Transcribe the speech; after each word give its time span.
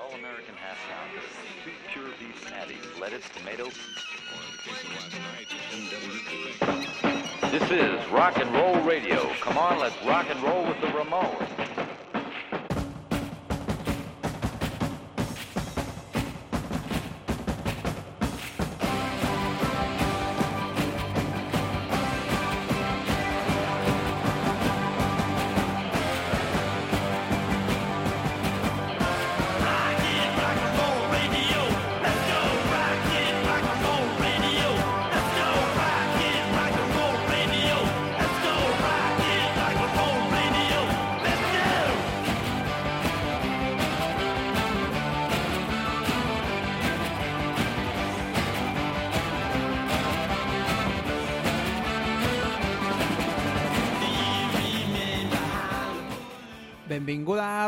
all-American 0.00 0.54
half 0.54 0.78
pound. 0.88 1.10
Two 1.64 1.70
pure 1.92 2.08
beef 2.18 2.50
patties, 2.50 2.84
lettuce, 3.00 3.28
tomato. 3.36 3.64
This 7.50 7.70
is 7.70 8.08
rock 8.10 8.38
and 8.38 8.52
roll 8.54 8.80
radio. 8.82 9.28
Come 9.40 9.58
on, 9.58 9.78
let's 9.78 9.96
rock 10.04 10.26
and 10.30 10.42
roll 10.42 10.64
with 10.66 10.80
the 10.80 10.86
Ramones. 10.88 11.69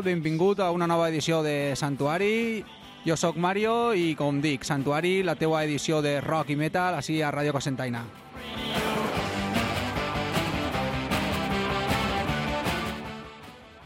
Benvingut 0.02 0.60
a 0.60 0.70
una 0.70 0.86
nova 0.86 1.08
edició 1.08 1.42
de 1.42 1.74
Santuari. 1.76 2.64
Jo 3.06 3.16
sóc 3.16 3.36
Mario 3.36 3.94
i, 3.94 4.14
com 4.14 4.40
dic, 4.42 4.64
Santuari, 4.64 5.22
la 5.26 5.34
teua 5.34 5.64
edició 5.66 6.02
de 6.02 6.20
rock 6.20 6.52
i 6.54 6.56
metal, 6.56 6.98
així 6.98 7.22
a 7.22 7.32
Ràdio 7.34 7.54
Cosentaina. 7.54 8.04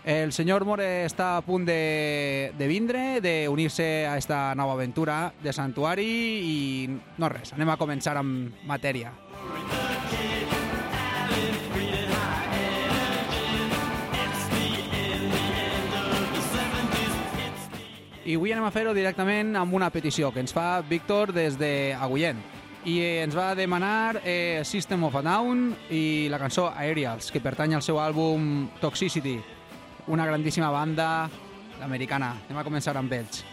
El 0.07 0.31
senyor 0.31 0.63
More 0.69 0.87
està 1.03 1.33
a 1.35 1.43
punt 1.43 1.65
de, 1.67 2.53
de 2.55 2.69
vindre, 2.71 3.19
d'unir-se 3.25 4.07
a 4.07 4.15
esta 4.21 4.55
nova 4.55 4.77
aventura 4.79 5.33
de 5.43 5.53
Santuari 5.53 6.07
i 6.47 6.59
no 7.19 7.33
res, 7.33 7.57
anem 7.57 7.75
a 7.75 7.81
començar 7.81 8.15
amb 8.21 8.67
matèria. 8.71 9.11
I 18.27 18.35
avui 18.35 18.51
anem 18.51 18.65
a 18.67 18.73
fer-ho 18.75 18.91
directament 18.91 19.53
amb 19.55 19.77
una 19.79 19.87
petició 19.95 20.33
que 20.35 20.43
ens 20.43 20.51
fa 20.51 20.81
Víctor 20.83 21.31
des 21.31 21.55
de 21.61 21.95
Agullent. 21.95 22.41
I 22.83 22.97
eh, 22.99 23.23
ens 23.23 23.37
va 23.39 23.53
demanar 23.55 24.19
eh, 24.25 24.65
System 24.67 25.07
of 25.07 25.15
a 25.15 25.23
Down 25.23 25.69
i 25.95 26.27
la 26.31 26.43
cançó 26.43 26.67
Aerials, 26.75 27.31
que 27.31 27.43
pertany 27.45 27.79
al 27.79 27.87
seu 27.87 28.03
àlbum 28.03 28.67
Toxicity, 28.83 29.39
una 30.11 30.27
grandíssima 30.27 30.75
banda 30.75 31.29
americana. 31.87 32.35
Anem 32.49 32.59
a 32.59 32.67
començar 32.67 32.99
amb 32.99 33.15
ells. 33.15 33.45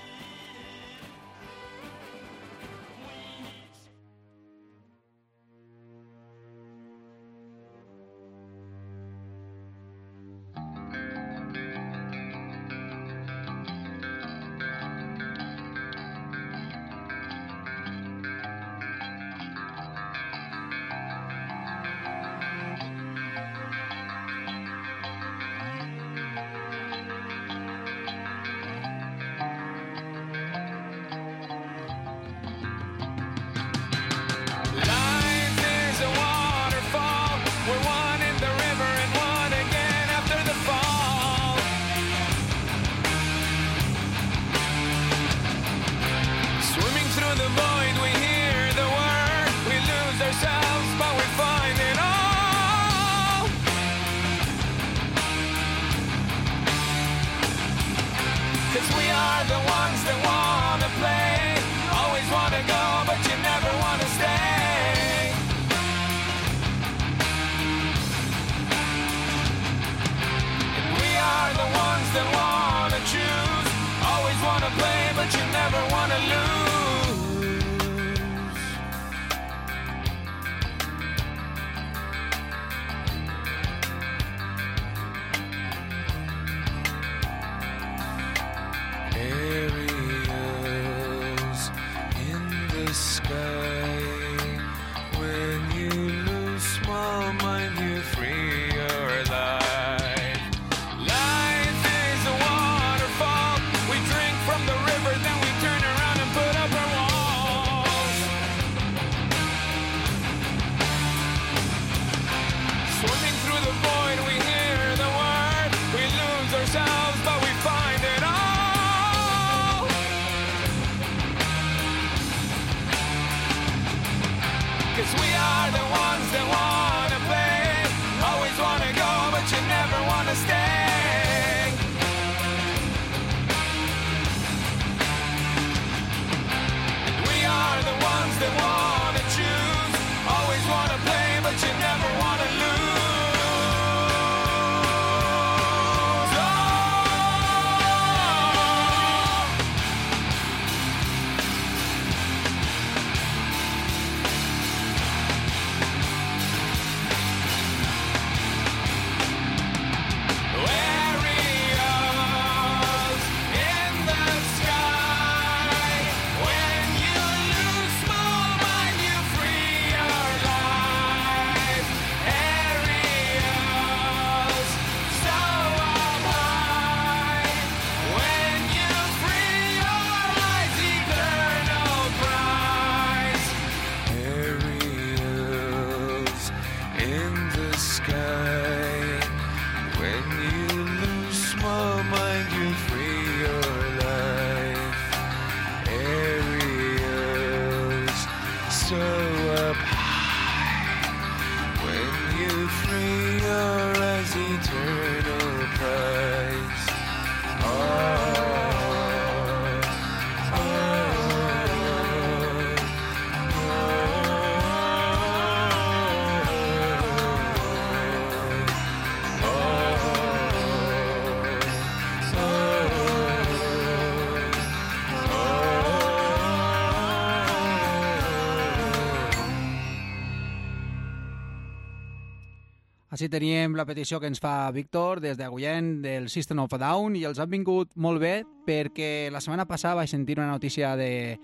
Així 233.13 233.27
teníem 233.29 233.75
la 233.77 233.85
petició 233.85 234.17
que 234.17 234.25
ens 234.25 234.39
fa 234.41 234.71
Víctor 234.73 235.19
des 235.21 235.37
d'Agullent 235.37 235.99
del 236.01 236.31
System 236.33 236.63
of 236.63 236.73
Down 236.81 237.13
i 237.13 237.21
els 237.29 237.37
han 237.37 237.51
vingut 237.51 237.91
molt 237.93 238.17
bé 238.23 238.41
perquè 238.65 239.29
la 239.29 239.37
setmana 239.43 239.67
passada 239.69 239.99
vaig 240.01 240.09
sentir 240.09 240.39
una 240.39 240.49
notícia 240.49 240.95
de, 240.97 241.37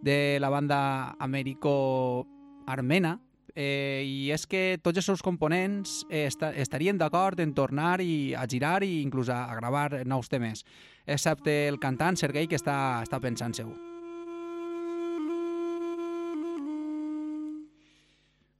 de 0.00 0.38
la 0.40 0.48
banda 0.48 0.78
Américo-Armena 1.20 3.18
eh, 3.52 4.00
i 4.06 4.32
és 4.32 4.46
que 4.48 4.80
tots 4.80 4.96
els 4.96 5.10
seus 5.12 5.20
components 5.20 6.06
eh, 6.08 6.24
esta, 6.24 6.54
estarien 6.56 6.96
d'acord 6.96 7.44
en 7.44 7.52
tornar 7.52 8.00
i 8.00 8.32
a 8.32 8.48
girar 8.48 8.80
i 8.88 9.02
inclús 9.04 9.28
a, 9.28 9.44
a 9.44 9.60
gravar 9.60 10.06
nous 10.08 10.32
temes, 10.32 10.64
excepte 11.04 11.68
el 11.68 11.76
cantant 11.84 12.16
Sergei 12.16 12.48
que 12.48 12.56
està, 12.56 13.02
està 13.04 13.20
pensant 13.20 13.52
segur. 13.52 13.89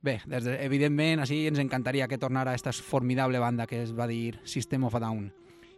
Bé, 0.03 0.17
des 0.25 0.47
de, 0.47 0.55
evidentment, 0.65 1.21
així 1.21 1.43
ens 1.51 1.61
encantaria 1.61 2.09
que 2.09 2.19
tornara 2.19 2.55
aquesta 2.55 2.73
formidable 2.73 3.41
banda 3.43 3.67
que 3.69 3.83
es 3.85 3.93
va 3.93 4.07
dir 4.09 4.39
System 4.49 4.87
of 4.89 4.97
a 4.97 5.03
Down. 5.03 5.29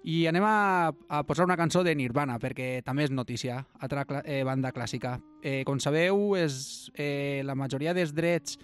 I 0.02 0.26
anem 0.26 0.44
a, 0.46 0.90
a 0.90 1.22
posar 1.26 1.46
una 1.46 1.56
cançó 1.58 1.82
de 1.86 1.94
Nirvana, 1.94 2.38
perquè 2.42 2.82
també 2.86 3.06
és 3.06 3.10
notícia, 3.14 3.60
altra 3.82 4.06
cla 4.06 4.22
eh, 4.26 4.42
banda 4.46 4.72
clàssica. 4.74 5.16
Eh, 5.42 5.62
com 5.66 5.78
sabeu, 5.82 6.36
és, 6.38 6.90
eh, 6.94 7.42
la 7.46 7.58
majoria 7.58 7.94
dels 7.94 8.14
drets 8.14 8.58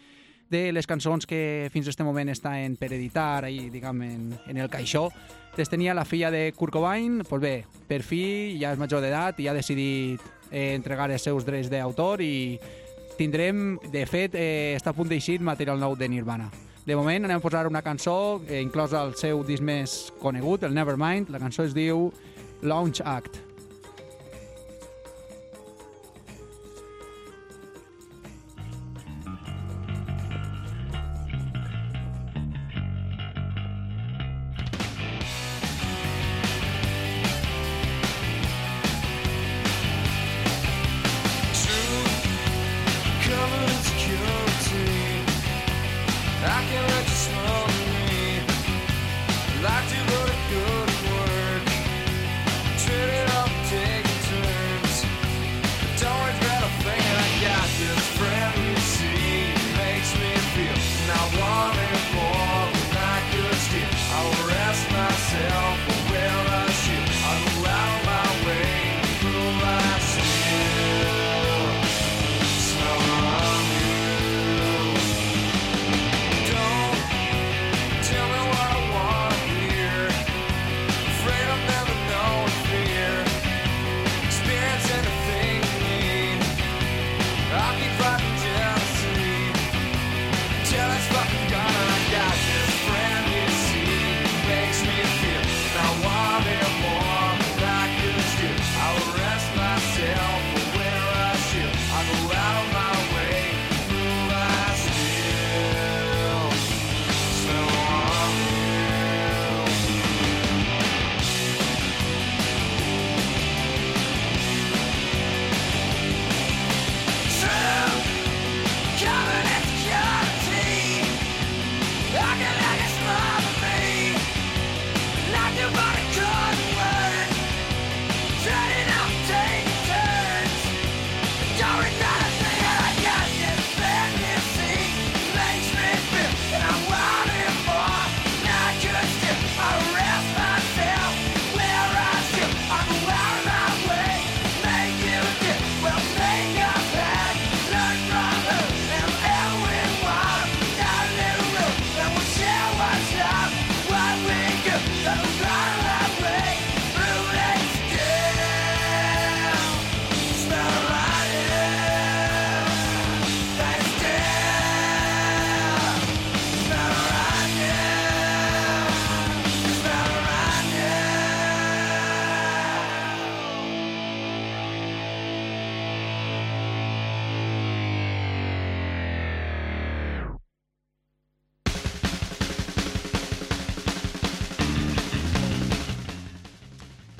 de 0.49 0.70
les 0.72 0.87
cançons 0.87 1.26
que 1.26 1.69
fins 1.75 1.87
a 1.87 1.93
aquest 1.93 2.06
moment 2.06 2.31
estan 2.32 2.78
per 2.81 2.93
editar 2.94 3.44
i, 3.50 3.69
diguem, 3.70 4.02
en, 4.06 4.32
en 4.49 4.62
el 4.62 4.70
caixó, 4.70 5.08
les 5.58 5.70
tenia 5.70 5.94
la 5.94 6.06
filla 6.06 6.31
de 6.31 6.52
Kurt 6.56 6.72
Cobain, 6.78 7.20
doncs 7.20 7.43
bé, 7.43 7.55
per 7.90 8.02
fi 8.06 8.56
ja 8.60 8.72
és 8.72 8.81
major 8.81 9.02
d'edat 9.02 9.43
i 9.43 9.50
ha 9.50 9.55
decidit 9.58 10.22
eh, 10.50 10.72
entregar 10.75 11.10
els 11.10 11.26
seus 11.26 11.46
drets 11.46 11.70
d'autor 11.70 12.22
i 12.22 12.58
tindrem, 13.19 13.76
de 13.91 14.05
fet, 14.06 14.38
eh, 14.38 14.76
està 14.79 14.94
a 14.94 14.97
punt 14.97 15.11
d'eixir 15.11 15.41
material 15.43 15.81
nou 15.82 15.97
de 15.99 16.09
Nirvana. 16.09 16.49
De 16.87 16.97
moment 16.97 17.26
anem 17.26 17.37
a 17.37 17.44
posar 17.44 17.67
una 17.69 17.82
cançó 17.82 18.41
eh, 18.47 18.62
inclosa 18.62 19.03
al 19.03 19.12
seu 19.19 19.43
disc 19.44 19.61
més 19.61 19.99
conegut, 20.23 20.65
el 20.65 20.73
Nevermind. 20.73 21.29
La 21.35 21.43
cançó 21.43 21.67
es 21.69 21.76
diu 21.76 22.09
Launch 22.62 23.03
Act. 23.05 23.47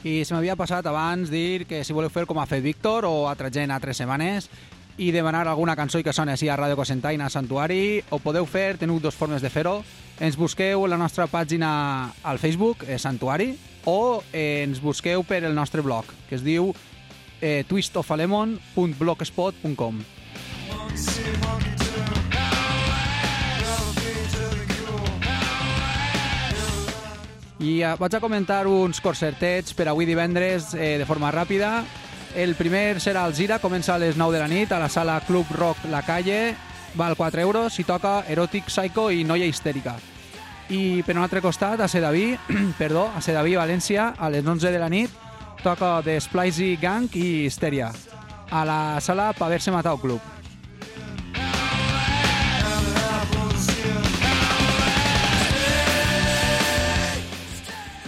I 0.05 0.25
se 0.25 0.35
m'havia 0.35 0.57
passat 0.57 0.87
abans 0.87 1.31
dir 1.31 1.67
que 1.67 1.85
si 1.85 1.93
voleu 1.93 2.11
fer 2.11 2.26
com 2.26 2.38
ha 2.38 2.47
fet 2.47 2.62
Víctor 2.62 3.05
o 3.09 3.26
altra 3.26 3.50
gent 3.50 3.71
altres 3.75 3.97
setmanes 3.99 4.49
i 4.99 5.11
demanar 5.14 5.49
alguna 5.49 5.76
cançó 5.78 6.02
que 6.02 6.12
soni 6.12 6.33
així 6.35 6.49
a 6.50 6.57
Ràdio 6.59 6.76
Cosentaina 6.76 7.26
a 7.26 7.31
Santuari, 7.31 8.02
ho 8.11 8.19
podeu 8.19 8.47
fer, 8.47 8.78
teniu 8.78 9.00
dues 9.00 9.14
formes 9.14 9.43
de 9.43 9.50
fer-ho. 9.50 9.85
Ens 10.19 10.37
busqueu 10.37 10.85
a 10.85 10.88
la 10.90 10.99
nostra 10.99 11.26
pàgina 11.31 12.11
al 12.26 12.38
Facebook, 12.43 12.83
eh, 12.83 12.99
Santuari, 12.99 13.55
o 13.87 14.23
eh, 14.33 14.64
ens 14.67 14.83
busqueu 14.83 15.23
per 15.23 15.45
el 15.45 15.55
nostre 15.55 15.83
blog, 15.87 16.05
que 16.28 16.35
es 16.35 16.43
diu 16.43 16.75
eh, 17.40 17.64
twistofalemon.blogspot.com. 17.71 20.02
I 27.59 27.83
eh, 27.83 27.95
vaig 27.99 28.15
a 28.15 28.21
comentar 28.23 28.67
uns 28.71 29.00
concertets 29.03 29.75
per 29.75 29.88
avui 29.91 30.07
divendres 30.07 30.71
eh, 30.75 30.95
de 30.99 31.07
forma 31.07 31.33
ràpida. 31.35 31.83
El 32.38 32.55
primer 32.55 33.00
serà 33.03 33.25
al 33.27 33.35
Zira, 33.35 33.59
comença 33.59 33.97
a 33.97 33.99
les 33.99 34.17
9 34.17 34.37
de 34.37 34.43
la 34.45 34.49
nit 34.50 34.73
a 34.73 34.79
la 34.79 34.88
sala 34.88 35.19
Club 35.27 35.50
Rock 35.57 35.88
La 35.91 36.05
Calle. 36.07 36.55
Val 36.95 37.17
4 37.19 37.43
euros 37.43 37.79
i 37.79 37.85
toca 37.85 38.23
Erotic 38.31 38.71
Psycho 38.71 39.11
i 39.11 39.25
Noia 39.25 39.49
Histèrica. 39.50 39.97
I 40.71 41.03
per 41.03 41.17
un 41.17 41.25
altre 41.25 41.43
costat, 41.43 41.81
a 41.81 41.88
Sedaví, 41.88 42.37
perdó, 42.81 43.09
a 43.11 43.23
Sedaví, 43.25 43.57
València, 43.57 44.12
a 44.17 44.31
les 44.31 44.47
11 44.47 44.71
de 44.71 44.79
la 44.79 44.88
nit, 44.93 45.11
toca 45.65 45.99
The 46.05 46.21
Splicy 46.21 46.77
Gang 46.81 47.11
i 47.17 47.47
Histeria, 47.47 47.91
a 48.50 48.65
la 48.65 48.81
sala 49.00 49.33
Paverse 49.33 49.75
Matao 49.75 49.99
Club. 49.99 50.38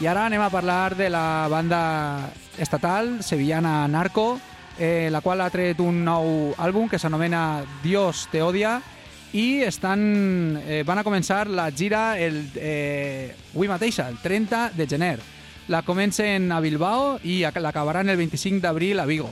I 0.01 0.07
ara 0.09 0.25
anem 0.27 0.41
a 0.41 0.49
parlar 0.51 0.95
de 0.97 1.11
la 1.13 1.47
banda 1.51 2.31
estatal 2.59 3.23
sevillana 3.23 3.87
Narco, 3.89 4.41
eh, 4.79 5.09
la 5.13 5.21
qual 5.21 5.41
ha 5.45 5.51
tret 5.53 5.81
un 5.85 6.03
nou 6.07 6.55
àlbum 6.57 6.89
que 6.89 6.99
s'anomena 6.99 7.63
Dios 7.85 8.27
te 8.33 8.41
odia 8.43 8.79
i 9.37 9.61
estan, 9.63 10.57
eh, 10.65 10.83
van 10.87 10.99
a 10.99 11.05
començar 11.05 11.47
la 11.49 11.69
gira 11.71 12.19
el, 12.19 12.49
eh, 12.57 13.35
avui 13.55 13.69
mateixa, 13.69 14.09
el 14.09 14.17
30 14.19 14.71
de 14.75 14.87
gener. 14.89 15.19
La 15.69 15.83
comencen 15.83 16.51
a 16.51 16.61
Bilbao 16.61 17.21
i 17.23 17.45
ac- 17.45 17.61
l'acabaran 17.61 18.09
el 18.09 18.17
25 18.17 18.61
d'abril 18.63 18.99
a 18.99 19.05
Vigo. 19.07 19.29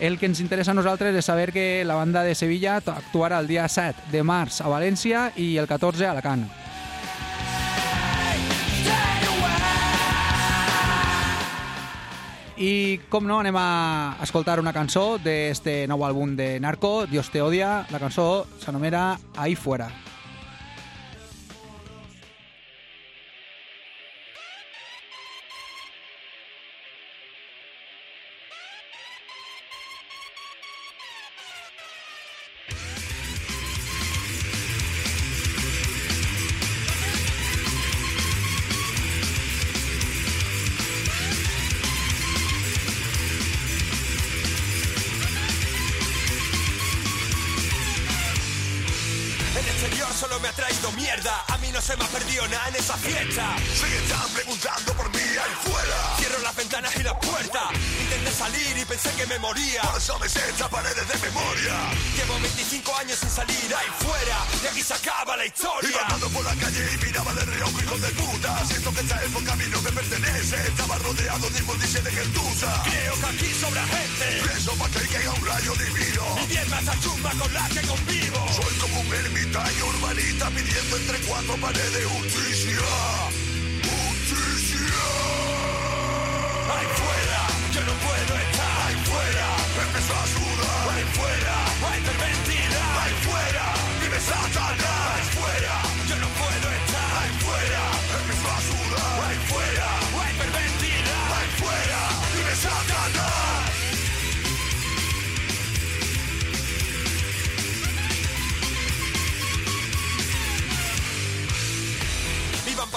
El 0.00 0.18
que 0.18 0.26
ens 0.26 0.40
interessa 0.40 0.72
a 0.72 0.74
nosaltres 0.74 1.14
és 1.14 1.24
saber 1.24 1.52
que 1.52 1.84
la 1.84 1.94
banda 1.94 2.22
de 2.22 2.34
Sevilla 2.34 2.76
actuarà 2.78 3.38
el 3.38 3.46
dia 3.46 3.68
7 3.68 4.02
de 4.12 4.22
març 4.22 4.60
a 4.60 4.68
València 4.68 5.32
i 5.36 5.56
el 5.56 5.66
14 5.66 6.06
a 6.06 6.10
Alacant. 6.12 6.44
I 12.58 12.98
com 13.06 13.22
no, 13.22 13.36
anem 13.38 13.54
a 13.54 14.18
escoltar 14.24 14.58
una 14.58 14.72
cançó 14.74 15.14
d'este 15.22 15.84
nou 15.86 16.02
àlbum 16.02 16.32
de 16.34 16.56
Narco, 16.58 17.06
Dios 17.06 17.30
te 17.30 17.38
odia. 17.38 17.84
La 17.94 18.00
cançó 18.02 18.48
s'anomena 18.58 19.14
Ahí 19.36 19.54
fuera. 19.54 19.86
El 19.86 20.17
se 51.88 51.96
me 51.96 52.04
ha 52.04 52.08
perdido 52.08 52.46
nada 52.48 52.68
en 52.68 52.76
esa 52.76 52.94
fiesta. 52.98 53.56
Están 53.56 54.30
preguntando 54.34 54.92
por 54.92 55.08
mí 55.08 55.22
ahí 55.22 55.54
fuera. 55.64 56.17
Ventanas 56.68 56.96
y 56.96 57.02
las 57.02 57.14
puertas. 57.14 57.62
Intenté 57.98 58.30
salir 58.30 58.76
y 58.76 58.84
pensé 58.84 59.08
que 59.16 59.24
me 59.24 59.38
moría. 59.38 59.80
Por 59.80 59.96
eso 59.96 60.18
me 60.18 60.28
sé 60.28 60.38
estas 60.50 60.68
paredes 60.68 61.08
de 61.08 61.16
memoria. 61.26 61.72
Llevo 62.14 62.38
25 62.40 62.96
años 62.96 63.18
sin 63.18 63.30
salir 63.30 63.74
ahí 63.74 63.88
fuera. 63.98 64.36
Y 64.62 64.66
aquí 64.66 64.82
se 64.82 64.92
acaba 64.92 65.34
la 65.38 65.46
Iba 65.46 65.54
historia. 65.54 65.98
andando 66.04 66.28
por 66.28 66.44
la 66.44 66.54
calle 66.56 66.84
y 66.92 67.06
miraba 67.06 67.32
de 67.32 67.44
reojo, 67.46 67.80
hijo 67.80 67.96
de 67.96 68.08
puta. 68.10 68.66
Siento 68.66 68.92
que 68.92 69.00
esta 69.00 69.24
época 69.24 69.52
a 69.54 69.56
mí 69.56 69.64
no 69.70 69.80
me 69.80 69.92
pertenece. 69.92 70.56
Estaba 70.68 70.98
rodeado 70.98 71.48
de 71.48 71.58
inmundicia 71.58 72.02
de 72.02 72.10
gentuza. 72.12 72.82
Creo 72.84 73.14
que 73.14 73.26
aquí 73.26 73.54
sobra 73.54 73.86
gente. 73.86 74.42
Preso 74.42 74.72
para 74.74 74.92
que 74.92 75.08
caiga 75.08 75.32
un 75.32 75.46
rayo 75.46 75.72
divino. 75.72 76.22
Mi 76.36 76.46
piel 76.48 76.68
más 76.68 77.00
chumba 77.00 77.30
con 77.30 77.54
la 77.54 77.66
que 77.70 77.80
convivo. 77.80 78.46
Soy 78.52 78.74
como 78.78 79.00
un 79.00 79.14
ermitaño 79.14 79.86
urbanita 79.86 80.50
pidiendo 80.50 80.96
entre 80.98 81.18
cuatro 81.20 81.56
paredes. 81.56 82.04
Justicia. 82.04 83.27
No 87.86 87.92
puedo 88.06 88.34
estar. 88.44 88.86
Ahí 88.86 88.96
fuera, 89.04 89.46
empezó 89.86 90.14
a 90.14 90.26
sudar. 90.34 90.96
Ahí 90.96 91.04
fuera, 91.18 91.56
a 91.88 91.98
hiperventilar. 91.98 92.98
Ahí 93.02 93.14
fuera, 93.26 93.64
vive 94.00 94.20
Satanás. 94.20 94.97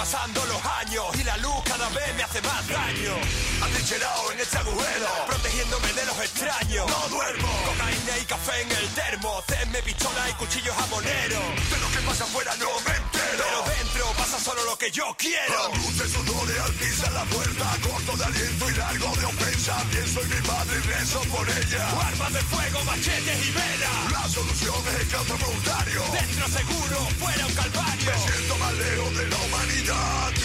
Pasando 0.02 0.44
los 0.46 0.60
años 0.82 1.04
y 1.14 1.22
la 1.22 1.36
luz 1.36 1.62
cada 1.64 1.88
vez 1.90 2.12
me 2.16 2.24
hace 2.24 2.42
más 2.42 2.66
daño. 2.66 3.14
Atrincherado 3.62 4.32
en 4.32 4.40
este 4.40 4.58
agujero. 4.58 5.06
Protegiéndome 5.28 5.92
de 5.92 6.04
los 6.06 6.18
extraños. 6.18 6.90
No 6.90 7.08
duermo. 7.08 7.48
Cocaína 7.66 8.18
y 8.20 8.24
café 8.24 8.62
en 8.62 8.72
el 8.72 8.88
termo. 8.98 9.40
Cenme, 9.46 9.80
pistola 9.82 10.28
y 10.28 10.32
cuchillos 10.32 10.74
jamoneros. 10.74 11.44
De 11.70 11.78
lo 11.78 11.88
que 11.94 12.00
pasa 12.04 12.24
afuera 12.24 12.50
no 12.56 12.66
me 12.82 12.96
entero. 12.96 13.44
Pero 13.46 13.58
dentro 13.78 14.12
pasa 14.18 14.40
solo 14.40 14.64
lo 14.64 14.76
que 14.76 14.90
yo 14.90 15.06
quiero. 15.16 15.70
Luces, 15.76 16.10
sudores 16.10 16.58
al 16.58 16.72
pisar 16.72 17.12
la 17.12 17.24
puerta, 17.26 17.64
corto 17.86 18.16
de 18.16 18.24
aliento 18.24 18.70
y 18.70 18.74
largo 18.74 19.08
de 19.14 19.24
ofensa. 19.24 19.76
Pienso 19.92 20.20
en 20.20 20.28
mi 20.30 20.48
madre 20.48 20.74
y 20.82 20.86
rezo 20.98 21.20
por 21.30 21.48
ella. 21.48 21.82
Armas 22.10 22.32
de 22.32 22.40
fuego, 22.50 22.82
machetes 22.90 23.38
y 23.46 23.50
velas. 23.52 24.10
La 24.10 24.28
solución 24.28 24.82
es 24.88 25.00
el 25.00 25.08
causa 25.14 25.34
voluntario. 25.46 26.02
Dentro 26.10 26.48
seguro, 26.48 26.96
fuera 27.22 27.46
un 27.46 27.54
calvario. 27.54 28.12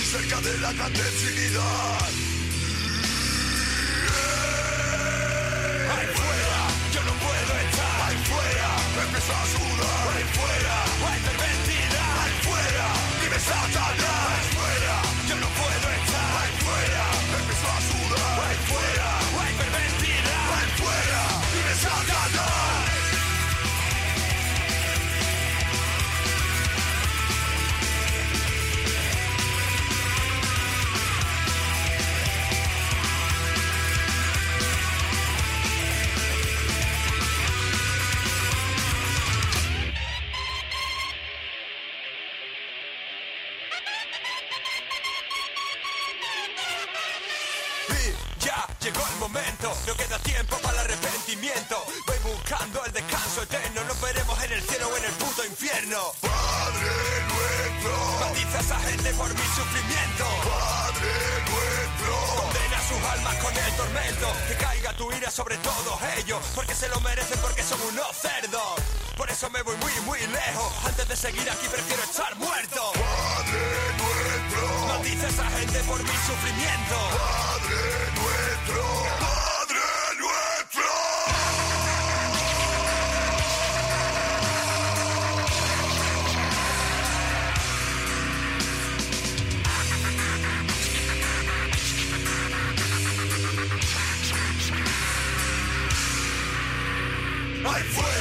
Cerca 0.08 0.40
de 0.40 0.58
la 0.60 0.72
clandestinidad. 0.72 2.00
Ahí 5.92 6.08
fuera, 6.16 6.60
yo 6.94 7.02
no 7.04 7.14
puedo 7.24 7.54
estar. 7.66 8.02
Ahí 8.08 8.18
fuera, 8.32 8.70
empezó 9.06 9.34
a 9.34 9.46
sudar. 9.54 10.16
Ahí 10.16 10.24
fuera, 10.38 10.87
Voy 51.28 52.18
buscando 52.24 52.86
el 52.86 52.94
descanso 52.94 53.44
eterno, 53.44 53.84
nos 53.84 54.00
veremos 54.00 54.42
en 54.44 54.54
el 54.54 54.62
cielo 54.62 54.88
o 54.88 54.96
en 54.96 55.04
el 55.04 55.12
puto 55.12 55.44
infierno. 55.44 56.14
Padre 56.22 56.88
nuestro, 57.28 58.20
Maldice 58.22 58.56
a 58.56 58.60
esa 58.62 58.80
gente 58.80 59.12
por 59.12 59.28
mi 59.28 59.48
sufrimiento. 59.52 60.24
Padre 60.48 61.12
nuestro. 61.52 62.42
Condena 62.42 62.80
sus 62.88 63.04
almas 63.12 63.36
con 63.44 63.58
el 63.58 63.74
tormento. 63.76 64.34
Que 64.48 64.56
caiga 64.56 64.94
tu 64.94 65.12
ira 65.12 65.30
sobre 65.30 65.58
todos 65.58 66.00
ellos. 66.18 66.40
Porque 66.56 66.74
se 66.74 66.88
lo 66.88 67.02
merecen, 67.02 67.38
porque 67.40 67.62
son 67.62 67.82
unos 67.82 68.08
cerdos. 68.16 68.80
Por 69.18 69.30
eso 69.30 69.50
me 69.50 69.62
voy 69.64 69.76
muy, 69.84 69.92
muy 70.06 70.20
lejos. 70.28 70.74
Antes 70.86 71.10
de 71.10 71.16
seguir 71.18 71.52
aquí 71.52 71.68
prefiero 71.68 72.04
estar 72.04 72.34
muerto. 72.38 72.94
Padre 72.94 73.68
nuestro, 74.00 74.88
Maldice 74.88 75.26
a 75.26 75.30
esa 75.30 75.50
gente 75.60 75.80
por 75.84 76.02
mi 76.02 76.18
sufrimiento. 76.24 76.96
Padre 77.20 77.84
nuestro, 78.16 79.27
Ahí 97.78 98.17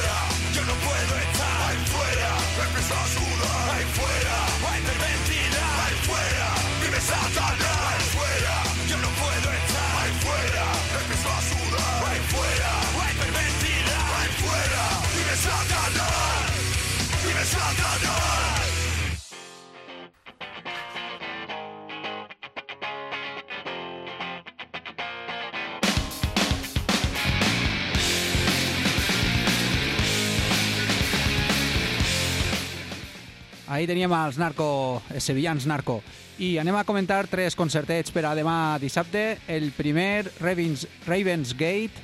Ahí 33.76 33.84
teníem 33.84 34.12
els 34.16 34.38
narco, 34.40 35.02
els 35.12 35.26
sevillans 35.28 35.66
narco. 35.68 35.98
I 36.40 36.54
anem 36.56 36.78
a 36.80 36.84
comentar 36.88 37.26
tres 37.28 37.52
concertets 37.52 38.08
per 38.08 38.22
a 38.24 38.30
demà 38.32 38.78
dissabte. 38.80 39.36
El 39.52 39.68
primer, 39.76 40.30
Ravens, 40.40 40.86
Ravens 41.04 41.52
Gate, 41.52 42.00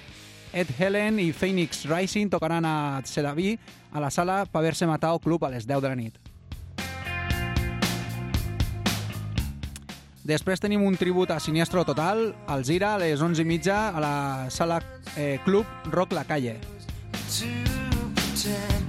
Ed 0.52 0.68
Helen 0.76 1.16
i 1.22 1.30
Phoenix 1.32 1.86
Rising 1.88 2.28
tocaran 2.28 2.68
a 2.68 3.00
Sedaví 3.08 3.54
a 3.88 4.04
la 4.04 4.10
sala 4.12 4.44
Paverse 4.44 4.84
Matao 4.84 5.16
Club 5.18 5.46
a 5.48 5.50
les 5.54 5.64
10 5.64 5.80
de 5.80 5.88
la 5.88 5.96
nit. 5.96 6.20
Després 10.28 10.60
tenim 10.60 10.84
un 10.84 11.00
tribut 11.00 11.32
a 11.32 11.40
Siniestro 11.40 11.86
Total, 11.88 12.34
al 12.52 12.68
Zira, 12.68 12.98
a 12.98 13.00
les 13.00 13.24
11 13.24 13.40
i 13.40 13.48
mitja, 13.48 13.80
a 13.96 14.04
la 14.04 14.14
sala 14.52 14.82
eh, 15.16 15.40
Club 15.48 15.88
Rock 15.88 16.12
La 16.12 16.28
Calle. 16.28 16.60
to 17.32 17.48
pretend 18.14 18.81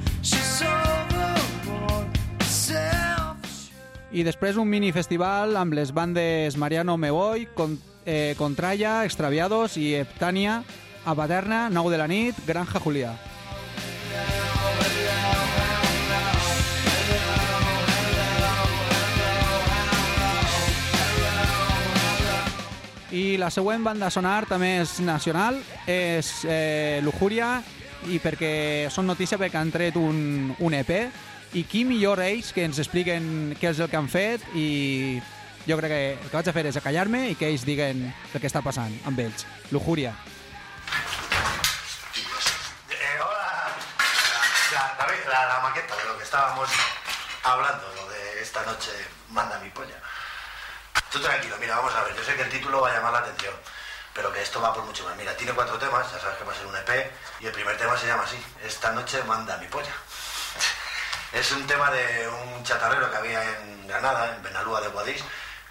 I 4.13 4.22
després 4.22 4.60
un 4.62 4.70
mini 4.70 4.91
festival 4.93 5.55
amb 5.58 5.74
les 5.74 5.89
bandes 5.89 6.53
Mariano 6.62 7.00
Mevoy, 7.01 7.48
Con, 7.58 7.79
eh, 8.05 8.36
Extraviados 8.38 9.75
i 9.77 9.96
Heptania 9.96 10.63
a 11.03 11.15
Paterna, 11.15 11.67
9 11.72 11.89
de 11.89 11.98
la 11.98 12.08
nit, 12.08 12.36
Granja 12.46 12.79
Julià. 12.79 13.15
I 23.10 23.38
la 23.38 23.50
següent 23.50 23.84
banda 23.84 24.12
sonar 24.12 24.46
també 24.46 24.79
és 24.82 25.00
nacional, 25.01 25.58
és 25.88 26.46
eh, 26.46 27.01
Lujuria, 27.01 27.63
i 28.13 28.20
perquè 28.20 28.89
són 28.93 29.08
notícia 29.08 29.39
perquè 29.41 29.58
han 29.58 29.72
tret 29.72 29.98
un, 29.98 30.53
un 30.60 30.74
EP, 30.74 31.10
i 31.53 31.62
qui 31.69 31.83
millor 31.86 32.17
ells 32.24 32.50
que 32.53 32.63
ens 32.65 32.79
expliquen 32.81 33.53
què 33.60 33.69
és 33.69 33.79
el 33.83 33.89
que 33.89 33.98
han 34.00 34.10
fet 34.10 34.41
i 34.57 35.22
jo 35.67 35.77
crec 35.77 35.91
que 35.91 36.00
el 36.15 36.29
que 36.29 36.36
vaig 36.36 36.50
a 36.50 36.53
fer 36.55 36.63
és 36.65 36.79
acallar-me 36.79 37.27
i 37.29 37.36
que 37.38 37.48
ells 37.51 37.65
diguen 37.67 38.07
el 38.10 38.41
que 38.41 38.50
està 38.50 38.63
passant 38.65 38.93
amb 39.05 39.22
ells. 39.22 39.45
Lujuria. 39.72 40.15
Eh, 42.89 43.19
hola. 43.22 43.69
La, 45.29 45.60
maqueta 45.62 45.95
de 45.95 46.05
lo 46.10 46.17
que 46.17 46.24
estábamos 46.24 46.69
hablando, 47.43 47.86
de 48.10 48.41
esta 48.41 48.65
noche 48.65 48.91
manda 49.29 49.60
mi 49.60 49.69
polla. 49.69 50.01
Tú 51.12 51.22
tranquilo, 51.22 51.55
mira, 51.60 51.75
vamos 51.75 51.93
a 51.93 52.03
ver, 52.03 52.15
yo 52.15 52.24
sé 52.24 52.36
que 52.36 52.41
el 52.41 52.50
título 52.50 52.81
va 52.81 52.89
a 52.89 52.95
llamar 52.95 53.13
la 53.13 53.19
atención, 53.19 53.53
pero 54.13 54.33
que 54.33 54.41
esto 54.41 54.60
va 54.60 54.74
por 54.74 54.83
mucho 54.86 55.05
más. 55.05 55.15
Mira, 55.15 55.38
tiene 55.38 55.53
cuatro 55.53 55.77
temas, 55.77 56.12
ya 56.12 56.19
sabes 56.19 56.38
que 56.39 56.43
va 56.43 56.51
a 56.51 56.55
ser 56.55 56.65
un 56.65 56.75
EP, 56.75 57.12
y 57.41 57.45
el 57.45 57.51
primer 57.51 57.77
tema 57.77 57.95
se 57.95 58.07
llama 58.07 58.24
así, 58.24 58.41
Esta 58.65 58.91
noche 58.91 59.22
manda 59.24 59.57
mi 59.57 59.67
polla. 59.67 59.93
Es 61.33 61.51
un 61.51 61.65
tema 61.65 61.89
de 61.89 62.27
un 62.27 62.63
chatarrero 62.63 63.09
que 63.09 63.17
había 63.17 63.43
en 63.43 63.87
Granada, 63.87 64.35
en 64.35 64.43
Benalúa 64.43 64.79
de 64.81 64.89
Guadix, 64.89 65.23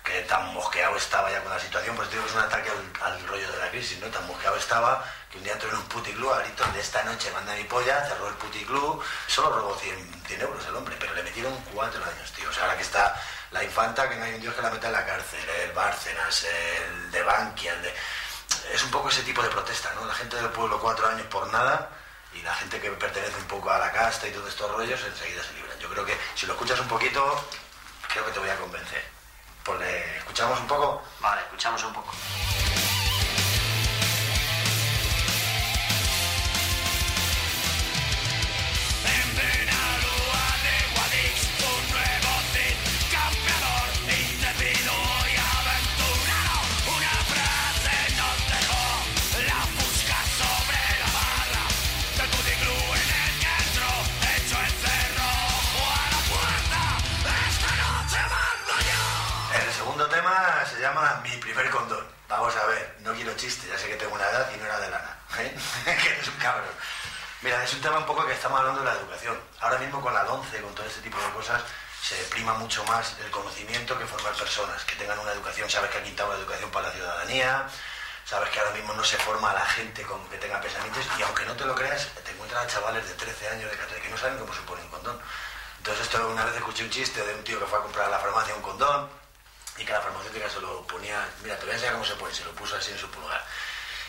que 0.03 0.23
tan 0.23 0.53
mosqueado 0.53 0.97
estaba 0.97 1.31
ya 1.31 1.41
con 1.41 1.53
la 1.53 1.61
situación, 1.61 1.95
pues 1.95 2.09
es 2.09 2.35
un 2.35 2.41
ataque 2.41 2.69
al, 2.69 3.13
al 3.13 3.29
rollo 3.29 3.49
de 3.49 3.59
la 3.59 3.71
crisis, 3.71 4.01
¿no? 4.01 4.09
Tan 4.09 4.27
mosqueado 4.27 4.57
estaba 4.57 5.05
que 5.31 5.39
un 5.39 5.45
día 5.45 5.53
entró 5.53 5.69
en 5.71 5.77
un 5.77 5.85
puticlub 5.85 6.33
a 6.33 6.41
gritos 6.41 6.75
de 6.75 6.81
esta 6.81 7.05
noche 7.05 7.31
manda 7.31 7.55
mi 7.55 7.63
polla, 7.63 8.05
cerró 8.09 8.27
el 8.27 8.35
puticlub, 8.35 9.05
solo 9.29 9.57
robó 9.57 9.77
100, 9.77 10.25
100 10.27 10.41
euros 10.41 10.67
el 10.67 10.75
hombre, 10.75 10.97
pero 10.99 11.15
le 11.15 11.23
metieron 11.23 11.57
cuatro 11.73 12.03
años, 12.05 12.33
tío. 12.33 12.51
O 12.51 12.53
sea, 12.53 12.65
ahora 12.65 12.77
que 12.77 12.83
está 12.83 13.15
la 13.53 13.63
infanta, 13.63 14.09
que 14.09 14.17
no 14.17 14.25
hay 14.25 14.35
un 14.35 14.41
dios 14.41 14.57
que 14.57 14.63
la 14.63 14.71
meta 14.71 14.89
en 14.89 14.95
la 14.95 15.07
cárcel, 15.07 15.49
el 15.65 15.71
Bárcenas, 15.71 16.45
el 16.45 17.11
de 17.13 17.23
Bankia, 17.23 17.73
el 17.75 17.83
de... 17.83 17.95
Es 18.75 18.83
un 18.83 18.91
poco 18.91 19.11
ese 19.11 19.23
tipo 19.23 19.41
de 19.41 19.49
protesta, 19.49 19.95
¿no? 19.95 20.07
La 20.07 20.15
gente 20.15 20.35
del 20.35 20.51
pueblo 20.51 20.81
cuatro 20.81 21.07
años 21.07 21.27
por 21.29 21.47
nada 21.53 21.89
y 22.35 22.43
la 22.43 22.55
gente 22.55 22.81
que 22.81 22.91
pertenece 22.91 23.37
un 23.37 23.45
poco 23.45 23.71
a 23.71 23.79
la 23.79 23.93
casta 23.93 24.27
y 24.29 24.33
todos 24.33 24.49
estos 24.49 24.71
rollos 24.71 25.01
enseguida 25.05 25.43
se 25.43 25.53
libran. 25.55 25.79
Yo 25.79 25.89
creo 25.89 26.05
que 26.05 26.17
si 26.35 26.47
lo 26.47 26.55
escuchas 26.55 26.81
un 26.81 26.89
poquito, 26.89 27.49
creo 28.09 28.25
que 28.25 28.33
te 28.33 28.39
voy 28.39 28.51
a 28.51 28.57
convencer. 28.57 29.05
Pues 29.65 29.79
le 29.81 30.19
escuchamos 30.19 30.59
un 30.61 30.67
poco. 30.67 31.03
Vale, 31.21 31.43
escuchamos 31.43 31.83
un 31.85 31.93
poco. 31.93 32.13
Llama 60.93 61.21
Mi 61.23 61.37
primer 61.39 61.71
condón. 61.71 62.05
Vamos 62.29 62.55
a 62.57 62.67
ver, 62.67 62.97
no 63.01 63.13
quiero 63.15 63.35
chiste, 63.35 63.67
ya 63.69 63.79
sé 63.79 63.89
que 63.89 63.97
tengo 63.97 64.15
una 64.15 64.29
edad 64.29 64.51
y 64.55 64.59
no 64.59 64.65
era 64.65 64.79
de 64.81 64.91
lana. 64.91 65.19
¿eh? 65.39 65.55
que 65.85 66.09
eres 66.09 66.29
un 66.29 66.37
cabrón. 66.37 66.75
Mira, 67.43 67.63
es 67.65 67.73
un 67.75 67.81
tema 67.81 67.99
un 67.99 68.07
poco 68.07 68.27
que 68.27 68.33
estamos 68.33 68.61
hablando 68.61 68.81
de 68.81 68.87
la 68.87 68.95
educación. 68.95 69.39
Ahora 69.61 69.79
mismo 69.79 70.01
con 70.01 70.15
la 70.15 70.25
11, 70.25 70.61
con 70.61 70.75
todo 70.75 70.87
este 70.87 71.01
tipo 71.01 71.19
de 71.19 71.31
cosas, 71.31 71.63
se 72.03 72.17
prima 72.25 72.55
mucho 72.55 72.85
más 72.85 73.17
el 73.25 73.31
conocimiento 73.31 73.99
que 73.99 74.07
formar 74.07 74.33
personas, 74.35 74.85
que 74.85 74.97
tengan 74.97 75.19
una 75.19 75.33
educación. 75.33 75.69
Sabes 75.69 75.91
que 75.91 75.99
ha 75.99 76.03
quitado 76.03 76.33
la 76.33 76.39
educación 76.39 76.71
para 76.71 76.89
la 76.89 76.95
ciudadanía, 76.95 77.67
sabes 78.25 78.51
que 78.51 78.61
ahora 78.61 78.73
mismo 78.73 78.93
no 78.95 79.05
se 79.05 79.17
forma 79.17 79.51
a 79.51 79.55
la 79.55 79.67
gente 79.67 80.03
con 80.03 80.25
que 80.29 80.39
tenga 80.39 80.61
pensamientos 80.61 81.05
y 81.19 81.23
aunque 81.23 81.45
no 81.45 81.55
te 81.55 81.65
lo 81.65 81.75
creas, 81.75 82.09
te 82.25 82.31
encuentras 82.31 82.65
a 82.65 82.67
chavales 82.67 83.09
de 83.09 83.15
13 83.15 83.49
años, 83.49 83.71
de 83.71 83.77
14, 83.77 84.01
que 84.01 84.09
no 84.09 84.19
saben 84.19 84.39
cómo 84.39 84.55
se 84.55 84.61
pone 84.63 84.83
un 84.83 84.89
condón. 84.89 85.19
Entonces 85.79 86.05
esto 86.07 86.29
una 86.29 86.45
vez 86.45 86.55
escuché 86.55 86.85
un 86.85 86.91
chiste 86.91 87.25
de 87.25 87.35
un 87.35 87.45
tío 87.45 87.59
que 87.59 87.67
fue 87.67 87.79
a 87.79 87.83
comprar 87.83 88.07
a 88.07 88.11
la 88.11 88.19
farmacia 88.19 88.55
un 88.55 88.63
condón 88.63 89.22
y 89.79 89.85
que 89.85 89.93
la 89.93 90.01
farmacéutica 90.01 90.49
se 90.51 90.61
lo 90.61 90.87
ponía, 90.87 91.27
mira, 91.43 91.57
te 91.57 91.63
voy 91.65 91.71
a 91.73 91.75
enseñar 91.75 91.95
cómo 91.95 92.05
se 92.05 92.15
pone, 92.17 92.35
se 92.35 92.45
lo 92.45 92.53
puso 92.53 92.77
así 92.77 92.91
en 92.93 92.99
su 92.99 93.11
pulgar. 93.11 93.45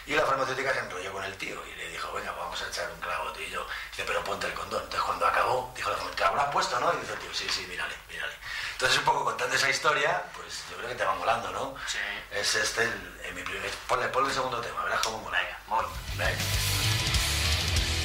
Y 0.06 0.14
la 0.16 0.26
farmacéutica 0.26 0.74
se 0.74 0.80
enrolló 0.80 1.14
con 1.14 1.24
el 1.24 1.38
tío 1.38 1.66
y 1.66 1.76
le 1.76 1.88
dijo, 1.88 2.12
venga, 2.12 2.32
pues 2.34 2.44
vamos 2.44 2.62
a 2.62 2.68
echar 2.68 2.92
un 2.92 3.00
clavo, 3.00 3.32
tío. 3.32 3.48
Y 3.48 3.50
yo, 3.52 3.66
dice, 3.92 4.04
pero 4.06 4.22
ponte 4.26 4.48
el 4.48 4.54
condón. 4.54 4.84
Entonces 4.84 5.02
cuando 5.06 5.26
acabó, 5.26 5.72
dijo 5.76 5.90
la 5.90 5.96
farmacéutica, 5.96 6.30
¿te 6.30 6.36
lo 6.36 6.42
has 6.42 6.52
puesto, 6.52 6.80
no? 6.82 6.94
Y 6.94 6.98
dice 6.98 7.14
el 7.14 7.20
tío, 7.20 7.34
sí, 7.34 7.48
sí, 7.50 7.66
mírale, 7.68 7.96
mírale. 8.10 8.34
Entonces 8.74 8.98
un 8.98 9.06
poco 9.06 9.24
contando 9.24 9.56
esa 9.56 9.70
historia, 9.70 10.24
pues 10.36 10.64
yo 10.70 10.76
creo 10.78 10.90
que 10.90 10.96
te 10.96 11.06
va 11.06 11.16
molando, 11.16 11.52
¿no? 11.52 11.76
Sí. 11.88 12.00
Es 12.32 12.56
este 12.56 12.84
el, 12.84 13.22
el- 13.24 13.34
mi 13.36 13.44
primer... 13.44 13.70
Ponle, 13.88 14.08
ponle 14.10 14.30
el 14.30 14.36
segundo 14.36 14.60
tema, 14.60 14.84
verás 14.84 15.00
cómo 15.02 15.20
mola. 15.20 15.38
Venga. 15.40 15.88
Venga. 16.18 16.44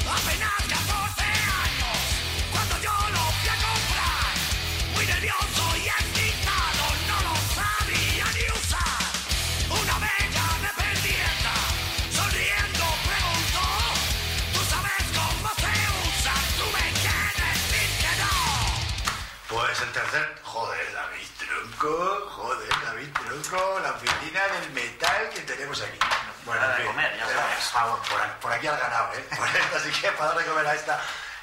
Apenas 0.09 0.53
14 0.55 1.23
años, 1.23 1.99
cuando 2.53 2.79
yo 2.79 2.91
lo 3.11 3.21
fui 3.33 3.49
a 3.49 3.57
comprar, 3.57 4.95
muy 4.95 5.07
nervioso 5.07 5.68
Tercer, 20.11 20.41
joder, 20.43 20.95
David 20.95 21.29
Tronco, 21.39 22.31
joder, 22.31 22.69
David 22.83 23.13
Tronco, 23.13 23.79
la 23.81 23.91
oficina 23.91 24.41
del 24.49 24.71
metal 24.71 25.29
que 25.29 25.41
tenemos 25.41 25.83
aquí. 25.83 25.99
Hora 26.47 26.77
de 26.77 26.87
comer, 26.87 27.15
ya 27.19 27.27
sabes. 27.27 27.71
vamos, 27.75 28.09
por, 28.09 28.19
por 28.41 28.53
aquí 28.53 28.67
has 28.69 28.81
ganado, 28.81 29.13
¿eh? 29.13 29.27
Por 29.37 29.47
esta, 29.49 29.77
así 29.77 29.91
que 30.01 30.11
para 30.13 30.29
darle 30.29 30.47
comer 30.47 30.67
a 30.67 30.75
esta. 30.75 30.99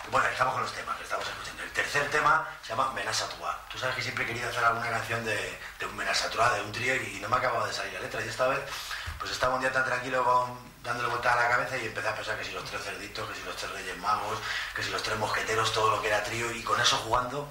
Bueno, 0.09 0.27
estamos 0.29 0.53
con 0.55 0.63
los 0.63 0.73
temas 0.73 0.97
que 0.97 1.03
estamos 1.03 1.27
escuchando. 1.27 1.61
El 1.61 1.71
tercer 1.71 2.09
tema 2.09 2.47
se 2.63 2.69
llama 2.69 2.91
Menasa 2.93 3.29
Trois. 3.29 3.55
Tú 3.69 3.77
sabes 3.77 3.95
que 3.97 4.01
siempre 4.01 4.23
he 4.23 4.27
querido 4.27 4.49
hacer 4.49 4.63
alguna 4.63 4.89
canción 4.89 5.23
de, 5.23 5.59
de 5.77 5.85
un 5.85 5.95
Menasa 5.95 6.31
Trois, 6.31 6.55
de 6.55 6.61
un 6.61 6.71
trío, 6.71 6.95
y 6.95 7.19
no 7.21 7.29
me 7.29 7.37
acababa 7.37 7.67
de 7.67 7.73
salir 7.73 7.93
la 7.93 7.99
letra. 7.99 8.25
Y 8.25 8.29
esta 8.29 8.47
vez, 8.47 8.61
pues 9.19 9.29
estaba 9.29 9.53
un 9.53 9.61
día 9.61 9.71
tan 9.71 9.85
tranquilo 9.85 10.23
con, 10.23 10.57
dándole 10.81 11.09
vuelta 11.09 11.33
a 11.33 11.35
la 11.35 11.49
cabeza 11.49 11.77
y 11.77 11.85
empecé 11.85 12.07
a 12.07 12.15
pensar 12.15 12.35
que 12.39 12.45
si 12.45 12.51
los 12.51 12.65
tres 12.65 12.83
cerditos, 12.83 13.29
que 13.29 13.35
si 13.35 13.43
los 13.43 13.55
tres 13.55 13.71
reyes 13.73 13.97
magos, 13.99 14.39
que 14.75 14.81
si 14.81 14.89
los 14.89 15.03
tres 15.03 15.19
mosqueteros, 15.19 15.71
todo 15.71 15.95
lo 15.95 16.01
que 16.01 16.07
era 16.07 16.23
trío, 16.23 16.51
y 16.51 16.63
con 16.63 16.81
eso 16.81 16.97
jugando 16.97 17.47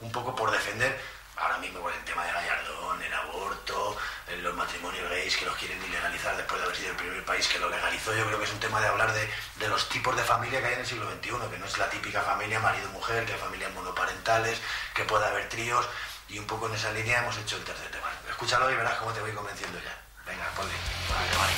un 0.00 0.12
poco 0.12 0.34
por 0.34 0.50
defender 0.50 0.98
ahora 1.36 1.58
mismo 1.58 1.80
con 1.80 1.92
el 1.92 2.04
tema 2.04 2.24
de 2.24 2.32
Gallardón, 2.32 3.02
el 3.02 3.12
aborto, 3.12 3.96
los 4.42 4.54
matrimonios 4.54 5.08
gays 5.10 5.36
que 5.36 5.44
los 5.44 5.56
quieren 5.56 5.82
ilegalizar 5.84 6.36
después 6.36 6.58
de 6.60 6.64
haber 6.64 6.76
sido 6.76 6.90
el 6.90 6.96
primer 6.96 7.24
país 7.24 7.46
que 7.48 7.58
lo 7.58 7.68
legalizó. 7.68 8.14
Yo 8.14 8.24
creo 8.26 8.38
que 8.38 8.44
es 8.44 8.52
un 8.52 8.60
tema 8.60 8.80
de 8.80 8.88
hablar 8.88 9.12
de, 9.12 9.28
de 9.56 9.68
los 9.68 9.88
tipos 9.88 10.16
de 10.16 10.22
familia 10.24 10.60
que 10.60 10.66
hay 10.66 10.74
en 10.74 10.80
el 10.80 10.86
siglo 10.86 11.10
XXI, 11.10 11.50
que 11.50 11.58
no 11.58 11.66
es 11.66 11.78
la 11.78 11.90
típica 11.90 12.22
familia 12.22 12.60
marido-mujer, 12.60 13.26
que 13.26 13.34
hay 13.34 13.38
familias 13.38 13.72
monoparentales, 13.74 14.60
que 14.94 15.04
puede 15.04 15.26
haber 15.26 15.48
tríos, 15.48 15.86
y 16.28 16.38
un 16.38 16.46
poco 16.46 16.68
en 16.68 16.74
esa 16.74 16.90
línea 16.92 17.20
hemos 17.20 17.36
hecho 17.38 17.56
el 17.56 17.64
tercer 17.64 17.90
tema. 17.90 18.10
Escúchalo 18.28 18.70
y 18.70 18.76
verás 18.76 18.94
cómo 18.94 19.12
te 19.12 19.20
voy 19.20 19.32
convenciendo 19.32 19.78
ya. 19.78 19.96
Venga, 20.26 20.50
ponle. 20.56 20.72
Vale. 21.08 21.52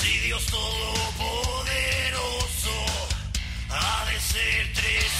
Si 0.00 0.18
Dios 0.18 0.44
Todopoderoso 0.46 1.66
ha 3.70 4.04
de 4.04 4.20
ser 4.20 4.72
tres 4.74 5.10